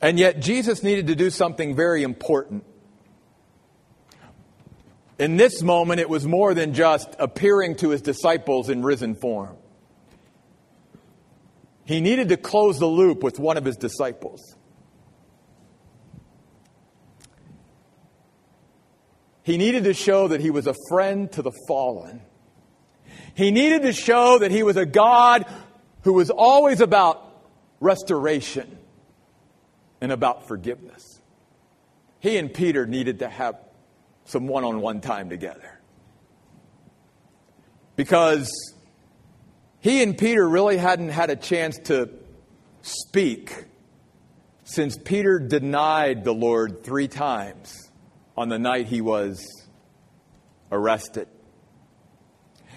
And 0.00 0.18
yet, 0.18 0.40
Jesus 0.40 0.82
needed 0.82 1.08
to 1.08 1.14
do 1.14 1.30
something 1.30 1.76
very 1.76 2.02
important. 2.02 2.64
In 5.20 5.36
this 5.36 5.60
moment, 5.60 6.00
it 6.00 6.08
was 6.08 6.26
more 6.26 6.54
than 6.54 6.72
just 6.72 7.14
appearing 7.18 7.76
to 7.76 7.90
his 7.90 8.00
disciples 8.00 8.70
in 8.70 8.82
risen 8.82 9.14
form. 9.14 9.54
He 11.84 12.00
needed 12.00 12.30
to 12.30 12.38
close 12.38 12.78
the 12.78 12.86
loop 12.86 13.22
with 13.22 13.38
one 13.38 13.58
of 13.58 13.66
his 13.66 13.76
disciples. 13.76 14.40
He 19.42 19.58
needed 19.58 19.84
to 19.84 19.92
show 19.92 20.28
that 20.28 20.40
he 20.40 20.48
was 20.48 20.66
a 20.66 20.74
friend 20.88 21.30
to 21.32 21.42
the 21.42 21.52
fallen. 21.68 22.22
He 23.34 23.50
needed 23.50 23.82
to 23.82 23.92
show 23.92 24.38
that 24.38 24.50
he 24.50 24.62
was 24.62 24.78
a 24.78 24.86
God 24.86 25.44
who 26.04 26.14
was 26.14 26.30
always 26.30 26.80
about 26.80 27.44
restoration 27.78 28.78
and 30.00 30.12
about 30.12 30.48
forgiveness. 30.48 31.20
He 32.20 32.38
and 32.38 32.54
Peter 32.54 32.86
needed 32.86 33.18
to 33.18 33.28
have 33.28 33.56
some 34.24 34.46
one 34.46 34.64
on 34.64 34.80
one 34.80 35.00
time 35.00 35.28
together. 35.28 35.78
Because 37.96 38.50
he 39.80 40.02
and 40.02 40.16
Peter 40.16 40.48
really 40.48 40.76
hadn't 40.76 41.10
had 41.10 41.30
a 41.30 41.36
chance 41.36 41.78
to 41.84 42.10
speak 42.82 43.66
since 44.64 44.96
Peter 44.96 45.38
denied 45.38 46.24
the 46.24 46.32
Lord 46.32 46.84
three 46.84 47.08
times 47.08 47.90
on 48.36 48.48
the 48.48 48.58
night 48.58 48.86
he 48.86 49.00
was 49.00 49.44
arrested. 50.70 51.26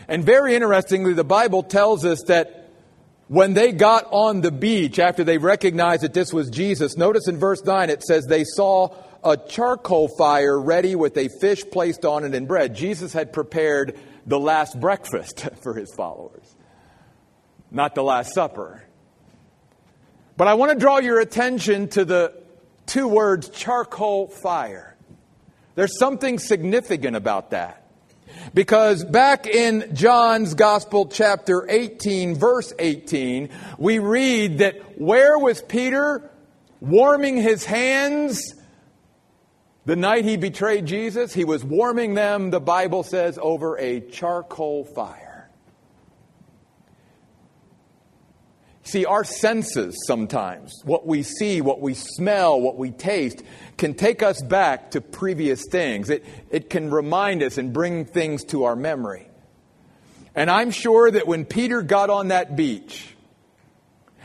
And 0.08 0.24
very 0.26 0.56
interestingly, 0.56 1.14
the 1.14 1.24
Bible 1.24 1.64
tells 1.64 2.04
us 2.04 2.24
that 2.28 2.72
when 3.28 3.54
they 3.54 3.72
got 3.72 4.06
on 4.12 4.42
the 4.42 4.52
beach 4.52 5.00
after 5.00 5.24
they 5.24 5.38
recognized 5.38 6.04
that 6.04 6.14
this 6.14 6.34
was 6.34 6.50
Jesus, 6.50 6.98
notice 6.98 7.28
in 7.28 7.38
verse 7.38 7.64
9 7.64 7.90
it 7.90 8.04
says 8.04 8.26
they 8.26 8.44
saw 8.44 8.90
a 9.24 9.38
charcoal 9.38 10.08
fire 10.08 10.60
ready 10.60 10.96
with 10.96 11.18
a 11.18 11.30
fish 11.40 11.64
placed 11.72 12.06
on 12.06 12.24
it 12.24 12.36
and 12.36 12.48
bread. 12.48 12.76
Jesus 12.76 13.14
had 13.14 13.34
prepared 13.34 13.98
the 14.26 14.40
last 14.40 14.80
breakfast 14.80 15.48
for 15.62 15.74
his 15.74 15.94
followers, 15.94 16.56
not 17.72 17.96
the 17.96 18.04
Last 18.04 18.34
Supper. 18.34 18.84
But 20.36 20.48
I 20.48 20.56
want 20.56 20.72
to 20.72 20.78
draw 20.78 21.00
your 21.00 21.20
attention 21.20 21.88
to 21.90 22.06
the 22.06 22.34
two 22.86 23.08
words 23.08 23.50
charcoal 23.50 24.28
fire. 24.28 24.96
There's 25.76 25.98
something 25.98 26.40
significant 26.40 27.16
about 27.16 27.52
that. 27.52 27.80
Because 28.54 29.04
back 29.04 29.48
in 29.48 29.96
John's 29.96 30.54
Gospel, 30.54 31.08
chapter 31.08 31.66
18, 31.70 32.36
verse 32.36 32.74
18, 32.78 33.50
we 33.78 34.00
read 34.00 34.60
that 34.60 35.00
where 35.00 35.38
was 35.38 35.62
Peter 35.62 36.30
warming 36.80 37.38
his 37.38 37.64
hands 37.64 38.56
the 39.86 39.96
night 39.96 40.24
he 40.26 40.38
betrayed 40.38 40.86
Jesus, 40.86 41.34
he 41.34 41.44
was 41.44 41.64
warming 41.64 42.14
them, 42.14 42.50
the 42.50 42.62
Bible 42.62 43.04
says, 43.04 43.38
over 43.42 43.78
a 43.78 44.00
charcoal 44.00 44.86
fire. 44.86 45.50
See, 48.86 49.06
our 49.06 49.24
senses 49.24 49.96
sometimes, 50.06 50.82
what 50.84 51.08
we 51.08 51.24
see, 51.24 51.62
what 51.62 51.80
we 51.80 51.94
smell, 51.94 52.60
what 52.60 52.78
we 52.78 52.92
taste, 52.92 53.42
can 53.78 53.94
take 53.94 54.22
us 54.22 54.42
back 54.42 54.92
to 54.92 55.02
previous 55.02 55.64
things. 55.72 56.10
It, 56.10 56.26
it 56.50 56.70
can 56.70 56.92
remind 56.92 57.44
us 57.44 57.58
and 57.58 57.72
bring 57.74 58.06
things 58.06 58.44
to 58.46 58.66
our 58.66 58.76
memory. 58.76 59.28
And 60.36 60.50
I'm 60.50 60.72
sure 60.72 61.10
that 61.10 61.28
when 61.28 61.46
Peter 61.46 61.82
got 61.82 62.10
on 62.10 62.30
that 62.30 62.56
beach 62.56 63.16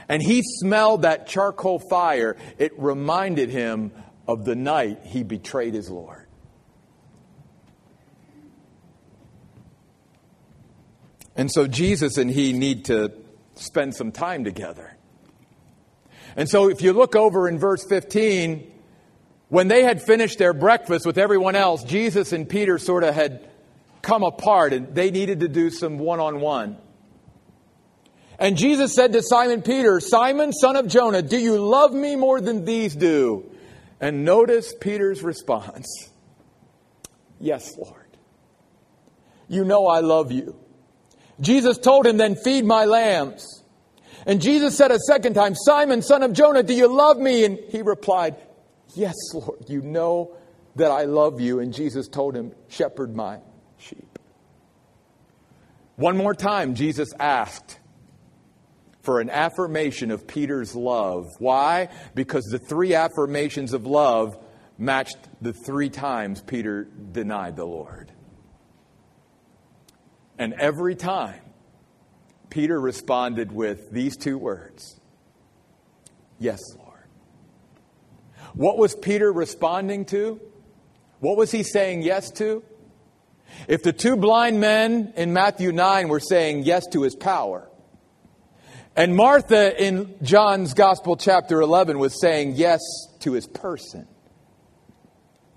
and 0.08 0.22
he 0.22 0.42
smelled 0.42 1.02
that 1.02 1.28
charcoal 1.28 1.78
fire, 1.78 2.36
it 2.58 2.72
reminded 2.78 3.50
him 3.50 3.92
of 4.28 4.44
the 4.44 4.54
night 4.54 5.00
he 5.04 5.24
betrayed 5.24 5.72
his 5.72 5.90
Lord. 5.90 6.26
And 11.34 11.50
so 11.50 11.66
Jesus 11.66 12.18
and 12.18 12.30
he 12.30 12.52
need 12.52 12.84
to 12.86 13.12
spend 13.54 13.94
some 13.94 14.12
time 14.12 14.44
together. 14.44 14.96
And 16.36 16.48
so 16.48 16.68
if 16.68 16.82
you 16.82 16.92
look 16.92 17.16
over 17.16 17.48
in 17.48 17.58
verse 17.58 17.84
15, 17.88 18.70
when 19.48 19.68
they 19.68 19.82
had 19.82 20.02
finished 20.02 20.38
their 20.38 20.52
breakfast 20.52 21.06
with 21.06 21.16
everyone 21.16 21.56
else, 21.56 21.82
Jesus 21.84 22.32
and 22.32 22.46
Peter 22.48 22.78
sort 22.78 23.02
of 23.02 23.14
had 23.14 23.48
come 24.02 24.22
apart 24.22 24.72
and 24.72 24.94
they 24.94 25.10
needed 25.10 25.40
to 25.40 25.48
do 25.48 25.70
some 25.70 25.98
one 25.98 26.20
on 26.20 26.40
one. 26.40 26.76
And 28.38 28.56
Jesus 28.56 28.94
said 28.94 29.12
to 29.14 29.22
Simon 29.22 29.62
Peter, 29.62 30.00
Simon, 30.00 30.52
son 30.52 30.76
of 30.76 30.86
Jonah, 30.86 31.22
do 31.22 31.38
you 31.38 31.58
love 31.58 31.92
me 31.92 32.14
more 32.14 32.40
than 32.40 32.64
these 32.64 32.94
do? 32.94 33.50
And 34.00 34.24
notice 34.24 34.74
Peter's 34.80 35.22
response 35.22 35.86
Yes, 37.40 37.76
Lord. 37.76 38.16
You 39.48 39.64
know 39.64 39.86
I 39.86 40.00
love 40.00 40.32
you. 40.32 40.56
Jesus 41.40 41.78
told 41.78 42.06
him, 42.06 42.16
Then 42.16 42.34
feed 42.34 42.64
my 42.64 42.84
lambs. 42.84 43.62
And 44.26 44.42
Jesus 44.42 44.76
said 44.76 44.90
a 44.90 44.98
second 44.98 45.34
time, 45.34 45.54
Simon, 45.54 46.02
son 46.02 46.22
of 46.22 46.32
Jonah, 46.32 46.62
do 46.62 46.74
you 46.74 46.88
love 46.88 47.18
me? 47.18 47.44
And 47.44 47.58
he 47.70 47.82
replied, 47.82 48.36
Yes, 48.94 49.14
Lord, 49.32 49.64
you 49.68 49.80
know 49.80 50.36
that 50.76 50.90
I 50.90 51.04
love 51.04 51.40
you. 51.40 51.60
And 51.60 51.72
Jesus 51.72 52.08
told 52.08 52.36
him, 52.36 52.52
Shepherd 52.68 53.14
my 53.14 53.38
sheep. 53.78 54.18
One 55.96 56.16
more 56.16 56.34
time, 56.34 56.74
Jesus 56.74 57.08
asked 57.18 57.78
for 59.08 59.20
an 59.20 59.30
affirmation 59.30 60.10
of 60.10 60.26
Peter's 60.26 60.74
love. 60.74 61.34
Why? 61.38 61.88
Because 62.14 62.44
the 62.44 62.58
three 62.58 62.92
affirmations 62.92 63.72
of 63.72 63.86
love 63.86 64.36
matched 64.76 65.16
the 65.40 65.54
three 65.54 65.88
times 65.88 66.42
Peter 66.42 66.84
denied 66.84 67.56
the 67.56 67.64
Lord. 67.64 68.12
And 70.38 70.52
every 70.52 70.94
time, 70.94 71.40
Peter 72.50 72.78
responded 72.78 73.50
with 73.50 73.90
these 73.90 74.14
two 74.14 74.36
words 74.36 75.00
Yes, 76.38 76.60
Lord. 76.76 77.08
What 78.52 78.76
was 78.76 78.94
Peter 78.94 79.32
responding 79.32 80.04
to? 80.04 80.38
What 81.20 81.38
was 81.38 81.50
he 81.50 81.62
saying 81.62 82.02
yes 82.02 82.30
to? 82.32 82.62
If 83.68 83.82
the 83.82 83.94
two 83.94 84.18
blind 84.18 84.60
men 84.60 85.14
in 85.16 85.32
Matthew 85.32 85.72
9 85.72 86.08
were 86.08 86.20
saying 86.20 86.64
yes 86.64 86.86
to 86.88 87.04
his 87.04 87.16
power, 87.16 87.67
and 88.98 89.14
Martha 89.14 89.80
in 89.80 90.16
John's 90.22 90.74
Gospel, 90.74 91.16
chapter 91.16 91.60
11, 91.60 92.00
was 92.00 92.20
saying 92.20 92.54
yes 92.56 92.80
to 93.20 93.32
his 93.32 93.46
person, 93.46 94.08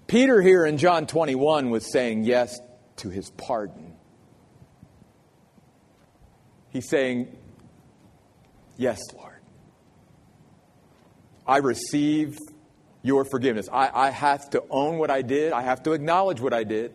Peter 0.05 0.43
here 0.43 0.63
in 0.63 0.77
John 0.77 1.07
21 1.07 1.71
was 1.71 1.91
saying 1.91 2.23
yes 2.23 2.59
to 2.97 3.09
his 3.09 3.31
pardon. 3.31 3.95
He's 6.69 6.87
saying, 6.87 7.35
Yes, 8.77 8.99
Lord. 9.17 9.41
I 11.47 11.57
receive 11.57 12.37
your 13.01 13.25
forgiveness. 13.25 13.67
I, 13.73 13.89
I 13.91 14.11
have 14.11 14.51
to 14.51 14.63
own 14.69 14.99
what 14.99 15.09
I 15.09 15.23
did, 15.23 15.51
I 15.51 15.63
have 15.63 15.81
to 15.83 15.93
acknowledge 15.93 16.39
what 16.39 16.53
I 16.53 16.63
did. 16.63 16.93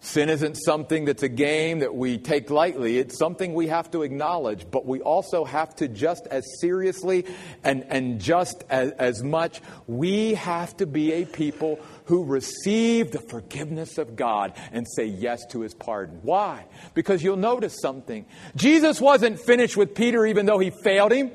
Sin 0.00 0.28
isn't 0.28 0.54
something 0.54 1.06
that's 1.06 1.24
a 1.24 1.28
game 1.28 1.80
that 1.80 1.92
we 1.92 2.18
take 2.18 2.50
lightly. 2.50 2.98
It's 2.98 3.18
something 3.18 3.52
we 3.52 3.66
have 3.66 3.90
to 3.90 4.02
acknowledge, 4.02 4.64
but 4.70 4.86
we 4.86 5.00
also 5.00 5.44
have 5.44 5.74
to 5.76 5.88
just 5.88 6.28
as 6.28 6.44
seriously 6.60 7.26
and, 7.64 7.84
and 7.88 8.20
just 8.20 8.62
as, 8.70 8.92
as 8.92 9.24
much, 9.24 9.60
we 9.88 10.34
have 10.34 10.76
to 10.76 10.86
be 10.86 11.12
a 11.14 11.24
people 11.24 11.80
who 12.04 12.24
receive 12.24 13.10
the 13.10 13.18
forgiveness 13.18 13.98
of 13.98 14.14
God 14.14 14.52
and 14.70 14.86
say 14.88 15.04
yes 15.04 15.44
to 15.50 15.62
his 15.62 15.74
pardon. 15.74 16.20
Why? 16.22 16.66
Because 16.94 17.22
you'll 17.24 17.36
notice 17.36 17.76
something. 17.82 18.24
Jesus 18.54 19.00
wasn't 19.00 19.40
finished 19.40 19.76
with 19.76 19.96
Peter 19.96 20.24
even 20.24 20.46
though 20.46 20.60
he 20.60 20.70
failed 20.70 21.10
him. 21.10 21.32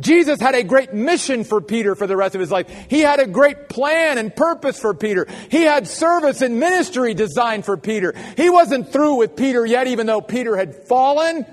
Jesus 0.00 0.40
had 0.40 0.54
a 0.54 0.64
great 0.64 0.94
mission 0.94 1.44
for 1.44 1.60
Peter 1.60 1.94
for 1.94 2.06
the 2.06 2.16
rest 2.16 2.34
of 2.34 2.40
his 2.40 2.50
life. 2.50 2.66
He 2.88 3.00
had 3.00 3.20
a 3.20 3.26
great 3.26 3.68
plan 3.68 4.18
and 4.18 4.34
purpose 4.34 4.78
for 4.78 4.94
Peter. 4.94 5.26
He 5.50 5.62
had 5.62 5.86
service 5.86 6.40
and 6.40 6.58
ministry 6.58 7.14
designed 7.14 7.64
for 7.64 7.76
Peter. 7.76 8.14
He 8.36 8.48
wasn't 8.48 8.92
through 8.92 9.16
with 9.16 9.36
Peter 9.36 9.64
yet, 9.66 9.86
even 9.86 10.06
though 10.06 10.22
Peter 10.22 10.56
had 10.56 10.86
fallen. 10.86 11.46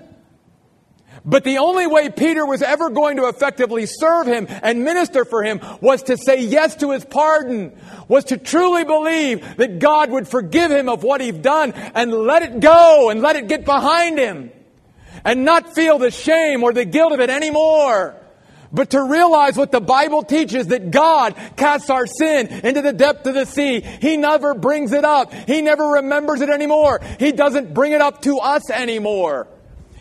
But 1.26 1.44
the 1.44 1.58
only 1.58 1.86
way 1.86 2.10
Peter 2.10 2.46
was 2.46 2.62
ever 2.62 2.90
going 2.90 3.18
to 3.18 3.28
effectively 3.28 3.86
serve 3.86 4.26
him 4.26 4.48
and 4.50 4.86
minister 4.86 5.26
for 5.26 5.44
him 5.44 5.60
was 5.82 6.04
to 6.04 6.18
say 6.18 6.42
yes 6.42 6.78
to 6.78 6.92
his 6.92 7.04
pardon, 7.04 7.78
was 8.08 8.24
to 8.26 8.38
truly 8.38 8.86
believe 8.86 9.58
that 9.58 9.80
God 9.80 10.12
would 10.12 10.28
forgive 10.28 10.72
him 10.72 10.88
of 10.88 11.04
what 11.04 11.20
he'd 11.20 11.42
done 11.42 11.74
and 11.74 12.12
let 12.12 12.42
it 12.44 12.62
go 12.62 13.10
and 13.10 13.22
let 13.22 13.36
it 13.36 13.48
get 13.48 13.66
behind 13.66 14.18
him 14.18 14.52
and 15.26 15.44
not 15.44 15.76
feel 15.76 16.00
the 16.00 16.10
shame 16.10 16.64
or 16.64 16.72
the 16.72 16.86
guilt 16.86 17.12
of 17.12 17.20
it 17.20 17.30
anymore. 17.30 18.16
But 18.72 18.92
to 18.92 19.04
realize 19.04 19.58
what 19.58 19.72
the 19.72 19.82
Bible 19.82 20.22
teaches 20.22 20.68
that 20.68 20.92
God 20.92 21.36
casts 21.58 21.90
our 21.90 22.06
sin 22.06 22.48
into 22.48 22.82
the 22.82 22.94
depth 22.94 23.26
of 23.26 23.34
the 23.34 23.46
sea. 23.46 23.82
He 23.82 24.16
never 24.16 24.54
brings 24.54 24.94
it 24.94 25.04
up. 25.04 25.34
He 25.34 25.62
never 25.62 25.84
remembers 25.86 26.42
it 26.42 26.50
anymore. 26.50 27.02
He 27.18 27.32
doesn't 27.32 27.74
bring 27.74 27.94
it 27.94 28.02
up 28.02 28.22
to 28.24 28.38
us 28.38 28.70
anymore. 28.70 29.48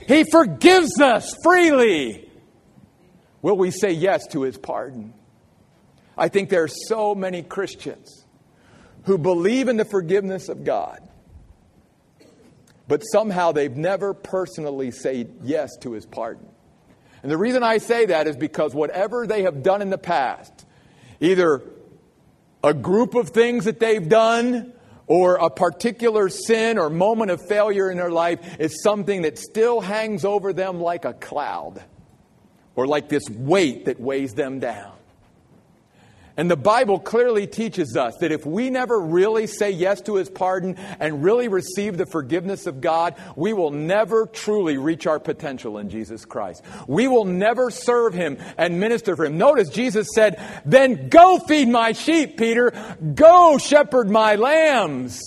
He 0.06 0.24
forgives 0.24 1.00
us 1.00 1.34
freely. 1.42 2.28
Will 3.40 3.56
we 3.56 3.70
say 3.70 3.92
yes 3.92 4.26
to 4.28 4.42
his 4.42 4.58
pardon? 4.58 5.14
I 6.16 6.28
think 6.28 6.50
there 6.50 6.64
are 6.64 6.68
so 6.68 7.14
many 7.14 7.42
Christians 7.42 8.24
who 9.04 9.16
believe 9.16 9.68
in 9.68 9.76
the 9.76 9.84
forgiveness 9.84 10.48
of 10.48 10.64
God, 10.64 11.00
but 12.86 13.00
somehow 13.00 13.52
they've 13.52 13.76
never 13.76 14.12
personally 14.12 14.90
said 14.90 15.36
yes 15.42 15.70
to 15.82 15.92
his 15.92 16.04
pardon. 16.04 16.47
And 17.22 17.30
the 17.30 17.38
reason 17.38 17.62
I 17.62 17.78
say 17.78 18.06
that 18.06 18.26
is 18.26 18.36
because 18.36 18.74
whatever 18.74 19.26
they 19.26 19.42
have 19.42 19.62
done 19.62 19.82
in 19.82 19.90
the 19.90 19.98
past, 19.98 20.66
either 21.20 21.62
a 22.62 22.74
group 22.74 23.14
of 23.14 23.30
things 23.30 23.64
that 23.64 23.80
they've 23.80 24.08
done 24.08 24.72
or 25.06 25.36
a 25.36 25.50
particular 25.50 26.28
sin 26.28 26.78
or 26.78 26.90
moment 26.90 27.30
of 27.30 27.40
failure 27.46 27.90
in 27.90 27.96
their 27.96 28.10
life 28.10 28.60
is 28.60 28.82
something 28.82 29.22
that 29.22 29.38
still 29.38 29.80
hangs 29.80 30.24
over 30.24 30.52
them 30.52 30.80
like 30.80 31.04
a 31.04 31.14
cloud 31.14 31.82
or 32.76 32.86
like 32.86 33.08
this 33.08 33.28
weight 33.30 33.86
that 33.86 33.98
weighs 33.98 34.34
them 34.34 34.60
down. 34.60 34.97
And 36.38 36.48
the 36.48 36.56
Bible 36.56 37.00
clearly 37.00 37.48
teaches 37.48 37.96
us 37.96 38.16
that 38.18 38.30
if 38.30 38.46
we 38.46 38.70
never 38.70 39.00
really 39.00 39.48
say 39.48 39.72
yes 39.72 40.00
to 40.02 40.14
His 40.14 40.30
pardon 40.30 40.76
and 41.00 41.24
really 41.24 41.48
receive 41.48 41.98
the 41.98 42.06
forgiveness 42.06 42.68
of 42.68 42.80
God, 42.80 43.16
we 43.34 43.52
will 43.52 43.72
never 43.72 44.24
truly 44.24 44.78
reach 44.78 45.08
our 45.08 45.18
potential 45.18 45.78
in 45.78 45.90
Jesus 45.90 46.24
Christ. 46.24 46.64
We 46.86 47.08
will 47.08 47.24
never 47.24 47.72
serve 47.72 48.14
Him 48.14 48.38
and 48.56 48.78
minister 48.78 49.16
for 49.16 49.24
Him. 49.24 49.36
Notice 49.36 49.68
Jesus 49.68 50.08
said, 50.14 50.40
Then 50.64 51.08
go 51.08 51.40
feed 51.40 51.68
my 51.68 51.90
sheep, 51.90 52.36
Peter. 52.38 52.72
Go 53.16 53.58
shepherd 53.58 54.08
my 54.08 54.36
lambs. 54.36 55.20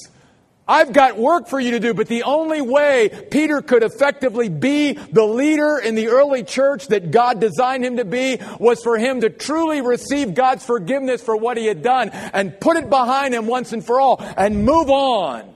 I've 0.67 0.93
got 0.93 1.17
work 1.17 1.47
for 1.47 1.59
you 1.59 1.71
to 1.71 1.79
do, 1.79 1.93
but 1.93 2.07
the 2.07 2.23
only 2.23 2.61
way 2.61 3.09
Peter 3.29 3.61
could 3.61 3.83
effectively 3.83 4.47
be 4.47 4.93
the 4.93 5.25
leader 5.25 5.79
in 5.79 5.95
the 5.95 6.09
early 6.09 6.43
church 6.43 6.87
that 6.87 7.11
God 7.11 7.39
designed 7.39 7.83
him 7.83 7.97
to 7.97 8.05
be 8.05 8.39
was 8.59 8.81
for 8.81 8.97
him 8.97 9.21
to 9.21 9.29
truly 9.29 9.81
receive 9.81 10.33
God's 10.33 10.63
forgiveness 10.63 11.21
for 11.21 11.35
what 11.35 11.57
he 11.57 11.65
had 11.65 11.81
done 11.81 12.09
and 12.09 12.59
put 12.59 12.77
it 12.77 12.89
behind 12.89 13.33
him 13.33 13.47
once 13.47 13.73
and 13.73 13.85
for 13.85 13.99
all 13.99 14.17
and 14.37 14.63
move 14.63 14.89
on. 14.89 15.55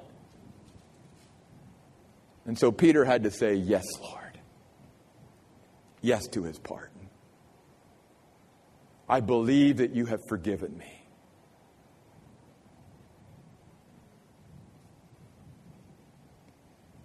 And 2.45 2.57
so 2.57 2.71
Peter 2.71 3.05
had 3.05 3.23
to 3.23 3.31
say, 3.31 3.53
Yes, 3.53 3.85
Lord. 4.01 4.39
Yes 6.01 6.27
to 6.33 6.43
his 6.43 6.59
pardon. 6.59 7.09
I 9.07 9.19
believe 9.19 9.77
that 9.77 9.91
you 9.91 10.05
have 10.07 10.19
forgiven 10.27 10.77
me. 10.77 10.94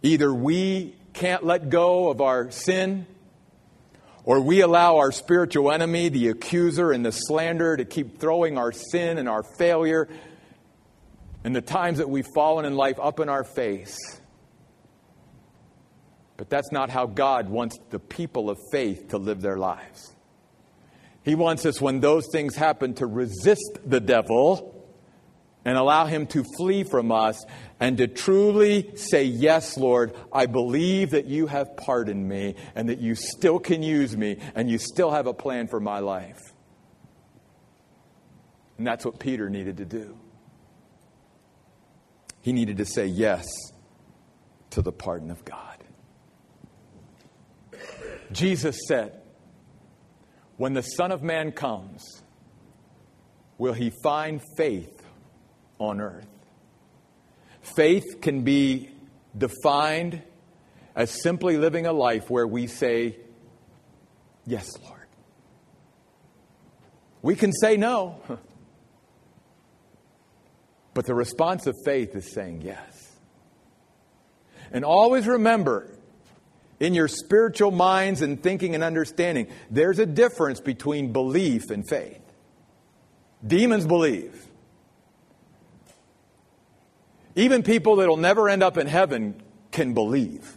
Either 0.02 0.32
we 0.32 0.94
can't 1.12 1.44
let 1.44 1.68
go 1.68 2.08
of 2.08 2.20
our 2.20 2.50
sin, 2.50 3.06
or 4.24 4.40
we 4.40 4.60
allow 4.60 4.98
our 4.98 5.12
spiritual 5.12 5.72
enemy, 5.72 6.08
the 6.08 6.28
accuser 6.28 6.92
and 6.92 7.04
the 7.04 7.12
slanderer, 7.12 7.76
to 7.76 7.84
keep 7.84 8.18
throwing 8.18 8.58
our 8.58 8.72
sin 8.72 9.18
and 9.18 9.28
our 9.28 9.42
failure 9.42 10.08
and 11.42 11.56
the 11.56 11.62
times 11.62 11.98
that 11.98 12.08
we've 12.08 12.28
fallen 12.34 12.64
in 12.64 12.76
life 12.76 12.98
up 13.00 13.18
in 13.18 13.28
our 13.28 13.44
face. 13.44 13.98
But 16.36 16.48
that's 16.48 16.70
not 16.70 16.90
how 16.90 17.06
God 17.06 17.48
wants 17.48 17.78
the 17.90 17.98
people 17.98 18.50
of 18.50 18.58
faith 18.72 19.08
to 19.08 19.18
live 19.18 19.40
their 19.40 19.58
lives. 19.58 20.14
He 21.22 21.34
wants 21.34 21.66
us, 21.66 21.80
when 21.80 22.00
those 22.00 22.26
things 22.32 22.56
happen, 22.56 22.94
to 22.94 23.06
resist 23.06 23.78
the 23.84 24.00
devil 24.00 24.69
and 25.64 25.76
allow 25.76 26.06
him 26.06 26.26
to 26.28 26.44
flee 26.56 26.84
from 26.84 27.12
us 27.12 27.44
and 27.78 27.98
to 27.98 28.06
truly 28.06 28.96
say, 28.96 29.24
Yes, 29.24 29.76
Lord, 29.76 30.14
I 30.32 30.46
believe 30.46 31.10
that 31.10 31.26
you 31.26 31.46
have 31.46 31.76
pardoned 31.76 32.28
me 32.28 32.54
and 32.74 32.88
that 32.88 32.98
you 32.98 33.14
still 33.14 33.58
can 33.58 33.82
use 33.82 34.16
me 34.16 34.38
and 34.54 34.70
you 34.70 34.78
still 34.78 35.10
have 35.10 35.26
a 35.26 35.34
plan 35.34 35.68
for 35.68 35.80
my 35.80 35.98
life. 35.98 36.40
And 38.78 38.86
that's 38.86 39.04
what 39.04 39.18
Peter 39.18 39.50
needed 39.50 39.76
to 39.78 39.84
do. 39.84 40.18
He 42.40 42.52
needed 42.52 42.78
to 42.78 42.86
say 42.86 43.06
yes 43.06 43.46
to 44.70 44.80
the 44.80 44.92
pardon 44.92 45.30
of 45.30 45.44
God. 45.44 45.84
Jesus 48.32 48.78
said, 48.88 49.20
When 50.56 50.72
the 50.72 50.82
Son 50.82 51.12
of 51.12 51.22
Man 51.22 51.52
comes, 51.52 52.22
will 53.58 53.74
he 53.74 53.92
find 54.02 54.40
faith 54.56 54.99
on 55.80 56.00
earth. 56.00 56.28
Faith 57.62 58.20
can 58.20 58.42
be 58.42 58.90
defined 59.36 60.22
as 60.94 61.10
simply 61.10 61.56
living 61.56 61.86
a 61.86 61.92
life 61.92 62.30
where 62.30 62.46
we 62.46 62.66
say, 62.66 63.16
Yes, 64.46 64.70
Lord. 64.82 65.00
We 67.22 67.36
can 67.36 67.52
say 67.52 67.76
no. 67.76 68.20
But 70.92 71.06
the 71.06 71.14
response 71.14 71.68
of 71.68 71.76
faith 71.84 72.16
is 72.16 72.32
saying 72.32 72.62
yes. 72.62 73.16
And 74.72 74.84
always 74.84 75.26
remember, 75.26 75.88
in 76.80 76.94
your 76.94 77.06
spiritual 77.06 77.70
minds 77.70 78.22
and 78.22 78.42
thinking 78.42 78.74
and 78.74 78.82
understanding, 78.82 79.46
there's 79.70 80.00
a 80.00 80.06
difference 80.06 80.60
between 80.60 81.12
belief 81.12 81.70
and 81.70 81.88
faith. 81.88 82.20
Demons 83.46 83.86
believe. 83.86 84.49
Even 87.34 87.62
people 87.62 87.96
that 87.96 88.08
will 88.08 88.16
never 88.16 88.48
end 88.48 88.62
up 88.62 88.76
in 88.76 88.86
heaven 88.86 89.40
can 89.70 89.94
believe. 89.94 90.56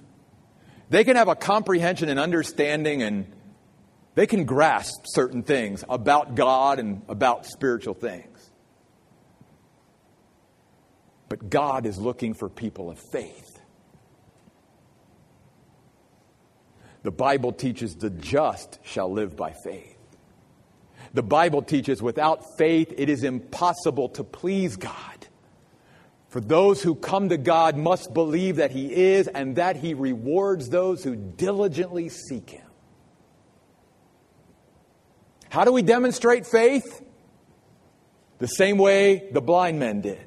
They 0.89 1.03
can 1.03 1.15
have 1.15 1.27
a 1.27 1.35
comprehension 1.35 2.09
and 2.09 2.19
understanding 2.19 3.01
and 3.01 3.31
they 4.15 4.27
can 4.27 4.45
grasp 4.45 5.05
certain 5.05 5.43
things 5.43 5.83
about 5.89 6.35
God 6.35 6.79
and 6.79 7.01
about 7.07 7.45
spiritual 7.45 7.95
things. 7.95 8.51
But 11.29 11.49
God 11.49 11.87
is 11.87 11.97
looking 11.97 12.35
for 12.35 12.47
people 12.47 12.91
of 12.91 12.99
faith. 12.99 13.59
The 17.01 17.11
Bible 17.11 17.51
teaches 17.51 17.95
the 17.95 18.09
just 18.09 18.79
shall 18.83 19.11
live 19.11 19.35
by 19.35 19.53
faith. 19.63 19.97
The 21.13 21.23
Bible 21.23 21.61
teaches 21.61 22.01
without 22.01 22.57
faith 22.57 22.93
it 22.97 23.09
is 23.09 23.23
impossible 23.23 24.09
to 24.09 24.23
please 24.23 24.77
God. 24.77 25.22
For 26.33 26.41
those 26.41 26.81
who 26.81 26.95
come 26.95 27.29
to 27.29 27.37
God 27.37 27.77
must 27.77 28.11
believe 28.11 28.55
that 28.55 28.71
He 28.71 28.91
is 28.91 29.27
and 29.27 29.57
that 29.57 29.75
He 29.75 29.93
rewards 29.93 30.67
those 30.67 31.03
who 31.03 31.15
diligently 31.15 32.09
seek 32.09 32.49
Him. 32.49 32.65
How 35.49 35.63
do 35.63 35.71
we 35.71 35.83
demonstrate 35.83 36.47
faith? 36.47 37.05
The 38.39 38.47
same 38.47 38.79
way 38.79 39.29
the 39.31 39.41
blind 39.41 39.77
men 39.77 40.01
did, 40.01 40.25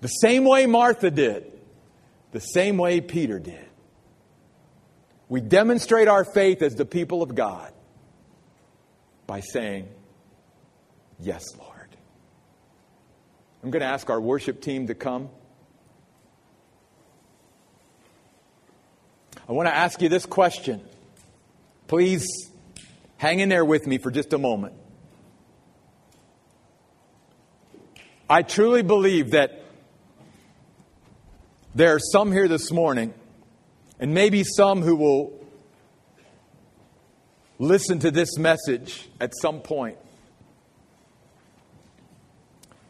the 0.00 0.08
same 0.08 0.44
way 0.44 0.66
Martha 0.66 1.08
did, 1.08 1.52
the 2.32 2.40
same 2.40 2.76
way 2.76 3.00
Peter 3.00 3.38
did. 3.38 3.68
We 5.28 5.40
demonstrate 5.40 6.08
our 6.08 6.24
faith 6.24 6.62
as 6.62 6.74
the 6.74 6.84
people 6.84 7.22
of 7.22 7.36
God 7.36 7.72
by 9.28 9.38
saying, 9.38 9.88
Yes, 11.20 11.44
Lord. 11.56 11.71
I'm 13.62 13.70
going 13.70 13.80
to 13.80 13.86
ask 13.86 14.10
our 14.10 14.20
worship 14.20 14.60
team 14.60 14.88
to 14.88 14.94
come. 14.94 15.30
I 19.48 19.52
want 19.52 19.68
to 19.68 19.74
ask 19.74 20.02
you 20.02 20.08
this 20.08 20.26
question. 20.26 20.80
Please 21.86 22.26
hang 23.18 23.38
in 23.38 23.48
there 23.48 23.64
with 23.64 23.86
me 23.86 23.98
for 23.98 24.10
just 24.10 24.32
a 24.32 24.38
moment. 24.38 24.74
I 28.28 28.42
truly 28.42 28.82
believe 28.82 29.32
that 29.32 29.62
there 31.74 31.94
are 31.94 32.00
some 32.00 32.32
here 32.32 32.48
this 32.48 32.72
morning 32.72 33.14
and 34.00 34.12
maybe 34.12 34.42
some 34.42 34.82
who 34.82 34.96
will 34.96 35.46
listen 37.60 38.00
to 38.00 38.10
this 38.10 38.38
message 38.38 39.08
at 39.20 39.32
some 39.40 39.60
point 39.60 39.98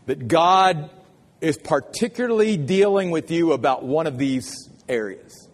that 0.06 0.28
God 0.28 0.90
is 1.40 1.56
particularly 1.58 2.56
dealing 2.56 3.10
with 3.10 3.30
you 3.30 3.52
about 3.52 3.84
one 3.84 4.06
of 4.06 4.18
these 4.18 4.68
areas. 4.88 5.48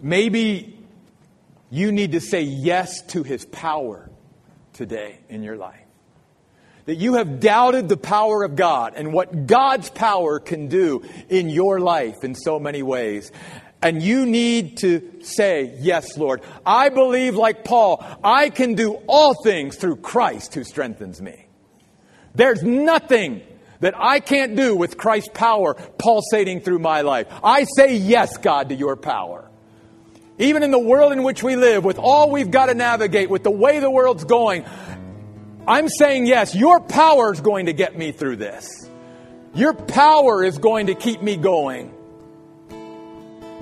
Maybe 0.00 0.78
you 1.70 1.92
need 1.92 2.12
to 2.12 2.20
say 2.20 2.42
yes 2.42 3.02
to 3.08 3.22
his 3.22 3.44
power 3.44 4.10
today 4.72 5.18
in 5.28 5.42
your 5.42 5.56
life 5.56 5.82
that 6.86 6.96
you 6.96 7.14
have 7.14 7.40
doubted 7.40 7.88
the 7.88 7.96
power 7.96 8.42
of 8.42 8.56
God 8.56 8.94
and 8.96 9.12
what 9.12 9.46
God's 9.46 9.88
power 9.88 10.40
can 10.40 10.68
do 10.68 11.04
in 11.28 11.48
your 11.48 11.80
life 11.80 12.24
in 12.24 12.34
so 12.34 12.58
many 12.58 12.82
ways. 12.82 13.30
And 13.82 14.00
you 14.00 14.24
need 14.24 14.78
to 14.78 15.22
say, 15.22 15.76
Yes, 15.80 16.16
Lord. 16.16 16.42
I 16.64 16.88
believe, 16.88 17.34
like 17.34 17.64
Paul, 17.64 18.04
I 18.22 18.50
can 18.50 18.74
do 18.74 18.94
all 19.06 19.34
things 19.42 19.76
through 19.76 19.96
Christ 19.96 20.54
who 20.54 20.64
strengthens 20.64 21.20
me. 21.20 21.46
There's 22.34 22.62
nothing 22.62 23.42
that 23.80 23.94
I 23.98 24.20
can't 24.20 24.54
do 24.54 24.76
with 24.76 24.96
Christ's 24.96 25.30
power 25.34 25.74
pulsating 25.74 26.60
through 26.60 26.78
my 26.78 27.00
life. 27.00 27.26
I 27.42 27.64
say 27.64 27.96
yes, 27.96 28.36
God, 28.36 28.68
to 28.68 28.74
your 28.74 28.96
power. 28.96 29.50
Even 30.38 30.62
in 30.62 30.70
the 30.70 30.78
world 30.78 31.12
in 31.12 31.24
which 31.24 31.42
we 31.42 31.56
live, 31.56 31.84
with 31.84 31.98
all 31.98 32.30
we've 32.30 32.50
got 32.50 32.66
to 32.66 32.74
navigate, 32.74 33.28
with 33.28 33.42
the 33.42 33.50
way 33.50 33.80
the 33.80 33.90
world's 33.90 34.24
going, 34.24 34.64
I'm 35.66 35.88
saying 35.88 36.26
yes, 36.26 36.54
your 36.54 36.80
power 36.80 37.32
is 37.32 37.40
going 37.40 37.66
to 37.66 37.72
get 37.72 37.98
me 37.98 38.12
through 38.12 38.36
this. 38.36 38.88
Your 39.54 39.74
power 39.74 40.42
is 40.42 40.58
going 40.58 40.86
to 40.86 40.94
keep 40.94 41.20
me 41.20 41.36
going. 41.36 41.92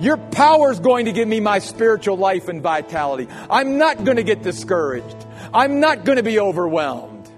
Your 0.00 0.16
power 0.16 0.72
is 0.72 0.80
going 0.80 1.06
to 1.06 1.12
give 1.12 1.28
me 1.28 1.40
my 1.40 1.58
spiritual 1.58 2.16
life 2.16 2.48
and 2.48 2.62
vitality. 2.62 3.28
I'm 3.50 3.78
not 3.78 4.04
going 4.04 4.16
to 4.16 4.22
get 4.22 4.42
discouraged. 4.42 5.26
I'm 5.52 5.80
not 5.80 6.04
going 6.04 6.16
to 6.16 6.22
be 6.22 6.40
overwhelmed. 6.40 7.30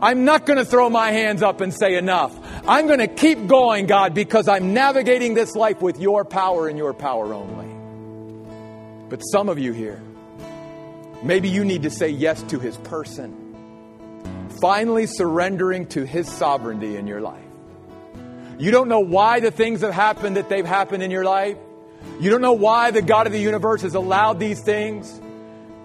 I'm 0.00 0.24
not 0.24 0.46
going 0.46 0.58
to 0.58 0.64
throw 0.64 0.90
my 0.90 1.10
hands 1.10 1.42
up 1.42 1.60
and 1.60 1.72
say 1.72 1.96
enough. 1.96 2.36
I'm 2.68 2.86
going 2.86 3.00
to 3.00 3.08
keep 3.08 3.46
going, 3.46 3.86
God, 3.86 4.14
because 4.14 4.48
I'm 4.48 4.74
navigating 4.74 5.34
this 5.34 5.56
life 5.56 5.80
with 5.80 5.98
your 5.98 6.24
power 6.24 6.68
and 6.68 6.78
your 6.78 6.94
power 6.94 7.32
only. 7.32 9.08
But 9.08 9.20
some 9.20 9.48
of 9.48 9.58
you 9.58 9.72
here, 9.72 10.00
maybe 11.22 11.48
you 11.48 11.64
need 11.64 11.82
to 11.82 11.90
say 11.90 12.08
yes 12.10 12.42
to 12.44 12.58
his 12.58 12.76
person 12.78 13.48
finally 14.60 15.06
surrendering 15.06 15.86
to 15.86 16.04
His 16.04 16.30
sovereignty 16.30 16.96
in 16.96 17.06
your 17.06 17.20
life. 17.20 17.44
You 18.58 18.70
don't 18.70 18.88
know 18.88 19.00
why 19.00 19.40
the 19.40 19.50
things 19.50 19.82
have 19.82 19.94
happened 19.94 20.36
that 20.36 20.48
they've 20.48 20.66
happened 20.66 21.02
in 21.02 21.10
your 21.10 21.24
life. 21.24 21.56
You 22.20 22.30
don't 22.30 22.40
know 22.40 22.52
why 22.52 22.90
the 22.90 23.02
God 23.02 23.26
of 23.26 23.32
the 23.32 23.40
universe 23.40 23.82
has 23.82 23.94
allowed 23.94 24.40
these 24.40 24.60
things. 24.60 25.20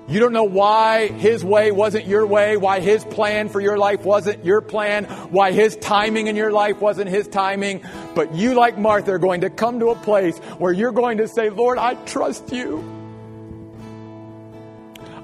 You 0.07 0.19
don't 0.19 0.33
know 0.33 0.43
why 0.43 1.07
His 1.07 1.45
way 1.45 1.71
wasn't 1.71 2.07
your 2.07 2.25
way, 2.25 2.57
why 2.57 2.81
His 2.81 3.05
plan 3.05 3.47
for 3.47 3.61
your 3.61 3.77
life 3.77 4.03
wasn't 4.03 4.43
your 4.43 4.59
plan, 4.59 5.05
why 5.31 5.51
His 5.53 5.77
timing 5.77 6.27
in 6.27 6.35
your 6.35 6.51
life 6.51 6.81
wasn't 6.81 7.09
His 7.09 7.27
timing. 7.27 7.81
But 8.13 8.33
you, 8.33 8.53
like 8.53 8.77
Martha, 8.77 9.11
are 9.11 9.19
going 9.19 9.41
to 9.41 9.49
come 9.49 9.79
to 9.79 9.89
a 9.89 9.95
place 9.95 10.37
where 10.57 10.73
you're 10.73 10.91
going 10.91 11.19
to 11.19 11.27
say, 11.27 11.49
Lord, 11.49 11.77
I 11.77 11.93
trust 12.05 12.51
you. 12.51 12.83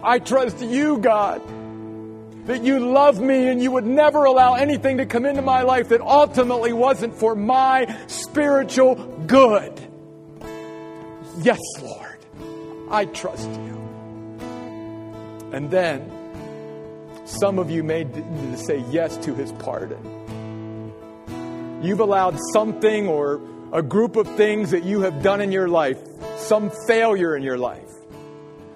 I 0.01 0.19
trust 0.19 0.61
you, 0.61 0.99
God 0.99 1.41
that 2.49 2.63
you 2.63 2.79
love 2.79 3.21
me 3.21 3.47
and 3.47 3.61
you 3.61 3.69
would 3.69 3.85
never 3.85 4.23
allow 4.23 4.55
anything 4.55 4.97
to 4.97 5.05
come 5.05 5.23
into 5.23 5.41
my 5.41 5.61
life 5.61 5.89
that 5.89 6.01
ultimately 6.01 6.73
wasn't 6.73 7.13
for 7.13 7.35
my 7.35 7.95
spiritual 8.07 8.95
good. 9.27 9.88
Yes, 11.37 11.59
Lord, 11.81 12.17
I 12.89 13.05
trust 13.05 13.49
you. 13.49 14.39
And 15.53 15.71
then 15.71 16.11
some 17.25 17.59
of 17.59 17.69
you 17.69 17.83
may 17.83 18.05
say 18.55 18.83
yes 18.89 19.15
to 19.17 19.35
his 19.35 19.51
pardon. 19.53 20.17
You've 21.81 21.99
allowed 21.99 22.37
something 22.53 23.07
or 23.07 23.41
a 23.71 23.81
group 23.81 24.15
of 24.15 24.27
things 24.35 24.71
that 24.71 24.83
you 24.83 25.01
have 25.01 25.21
done 25.21 25.39
in 25.41 25.51
your 25.51 25.69
life, 25.69 25.99
some 26.37 26.71
failure 26.87 27.35
in 27.37 27.43
your 27.43 27.57
life, 27.57 27.89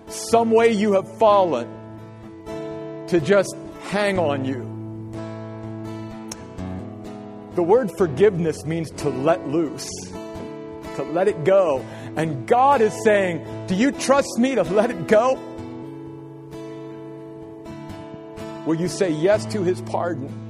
some 0.07 0.51
way 0.51 0.71
you 0.71 0.93
have 0.93 1.17
fallen 1.17 1.67
to 3.07 3.19
just 3.19 3.55
hang 3.83 4.19
on 4.19 4.45
you. 4.45 4.61
The 7.55 7.63
word 7.63 7.91
forgiveness 7.97 8.65
means 8.65 8.89
to 8.91 9.09
let 9.09 9.47
loose, 9.47 9.89
to 10.95 11.03
let 11.11 11.27
it 11.27 11.43
go. 11.43 11.85
And 12.15 12.47
God 12.47 12.81
is 12.81 12.93
saying, 13.03 13.67
Do 13.67 13.75
you 13.75 13.91
trust 13.91 14.37
me 14.37 14.55
to 14.55 14.63
let 14.63 14.91
it 14.91 15.07
go? 15.07 15.33
Will 18.65 18.75
you 18.75 18.87
say 18.87 19.09
yes 19.09 19.45
to 19.47 19.63
his 19.63 19.81
pardon? 19.81 20.41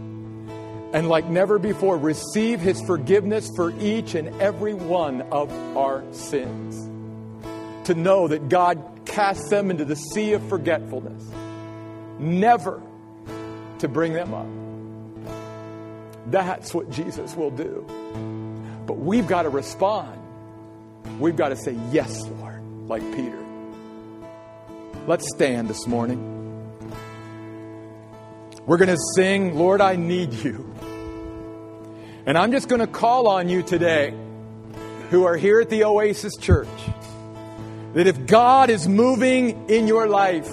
And 0.93 1.09
like 1.09 1.25
never 1.27 1.57
before, 1.57 1.97
receive 1.97 2.59
his 2.59 2.79
forgiveness 2.81 3.49
for 3.55 3.71
each 3.79 4.13
and 4.13 4.39
every 4.39 4.75
one 4.75 5.21
of 5.23 5.51
our 5.75 6.03
sins. 6.13 6.89
To 7.87 7.95
know 7.95 8.27
that 8.27 8.49
God 8.49 9.01
casts 9.05 9.49
them 9.49 9.71
into 9.71 9.85
the 9.85 9.95
sea 9.95 10.33
of 10.33 10.47
forgetfulness. 10.47 11.23
Never 12.19 12.81
to 13.79 13.87
bring 13.87 14.13
them 14.13 14.33
up. 14.33 14.47
That's 16.31 16.73
what 16.73 16.89
Jesus 16.91 17.35
will 17.35 17.51
do. 17.51 17.85
But 18.85 18.99
we've 18.99 19.27
got 19.27 19.43
to 19.43 19.49
respond. 19.49 20.22
We've 21.19 21.35
got 21.35 21.49
to 21.49 21.55
say, 21.55 21.77
Yes, 21.91 22.21
Lord, 22.27 22.61
like 22.87 23.01
Peter. 23.15 23.39
Let's 25.05 25.27
stand 25.35 25.67
this 25.67 25.85
morning. 25.85 26.29
We're 28.65 28.77
going 28.77 28.89
to 28.89 29.01
sing, 29.15 29.55
Lord, 29.57 29.81
I 29.81 29.97
need 29.97 30.33
you. 30.33 30.73
And 32.25 32.37
I'm 32.37 32.53
just 32.53 32.69
going 32.69 32.79
to 32.79 32.87
call 32.87 33.27
on 33.27 33.49
you 33.49 33.61
today 33.63 34.13
who 35.09 35.25
are 35.25 35.35
here 35.35 35.59
at 35.59 35.69
the 35.69 35.83
Oasis 35.83 36.37
Church 36.39 36.69
that 37.93 38.07
if 38.07 38.25
God 38.25 38.69
is 38.69 38.87
moving 38.87 39.69
in 39.69 39.87
your 39.87 40.07
life, 40.07 40.49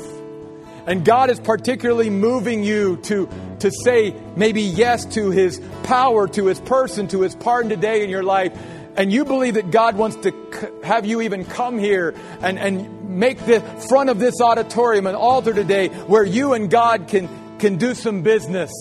and 0.86 1.04
God 1.04 1.30
is 1.30 1.38
particularly 1.38 2.10
moving 2.10 2.64
you 2.64 2.96
to, 3.04 3.28
to 3.60 3.70
say 3.84 4.14
maybe 4.36 4.62
yes 4.62 5.04
to 5.14 5.30
His 5.30 5.60
power, 5.84 6.26
to 6.28 6.46
His 6.46 6.60
person, 6.60 7.06
to 7.08 7.22
His 7.22 7.34
pardon 7.34 7.70
today 7.70 8.02
in 8.02 8.10
your 8.10 8.22
life. 8.22 8.52
And 8.96 9.12
you 9.12 9.24
believe 9.24 9.54
that 9.54 9.70
God 9.70 9.96
wants 9.96 10.16
to 10.16 10.80
have 10.82 11.06
you 11.06 11.20
even 11.20 11.44
come 11.44 11.78
here 11.78 12.14
and, 12.42 12.58
and 12.58 13.18
make 13.18 13.38
the 13.46 13.60
front 13.88 14.10
of 14.10 14.18
this 14.18 14.40
auditorium 14.40 15.06
an 15.06 15.14
altar 15.14 15.52
today 15.52 15.88
where 15.88 16.24
you 16.24 16.54
and 16.54 16.70
God 16.70 17.08
can, 17.08 17.28
can 17.58 17.76
do 17.76 17.94
some 17.94 18.22
business. 18.22 18.72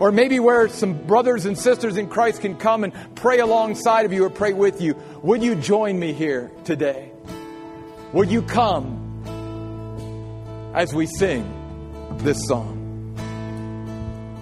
or 0.00 0.10
maybe 0.10 0.40
where 0.40 0.68
some 0.68 0.94
brothers 0.94 1.46
and 1.46 1.56
sisters 1.56 1.96
in 1.96 2.08
Christ 2.08 2.40
can 2.40 2.56
come 2.56 2.82
and 2.82 2.92
pray 3.14 3.38
alongside 3.38 4.04
of 4.04 4.12
you 4.12 4.24
or 4.24 4.30
pray 4.30 4.52
with 4.52 4.80
you, 4.80 4.96
would 5.22 5.42
you 5.42 5.54
join 5.54 5.98
me 5.98 6.12
here 6.12 6.50
today? 6.64 7.12
Would 8.12 8.30
you 8.30 8.42
come 8.42 8.98
as 10.74 10.92
we 10.92 11.06
sing 11.06 12.18
this 12.18 12.46
song? 12.46 12.81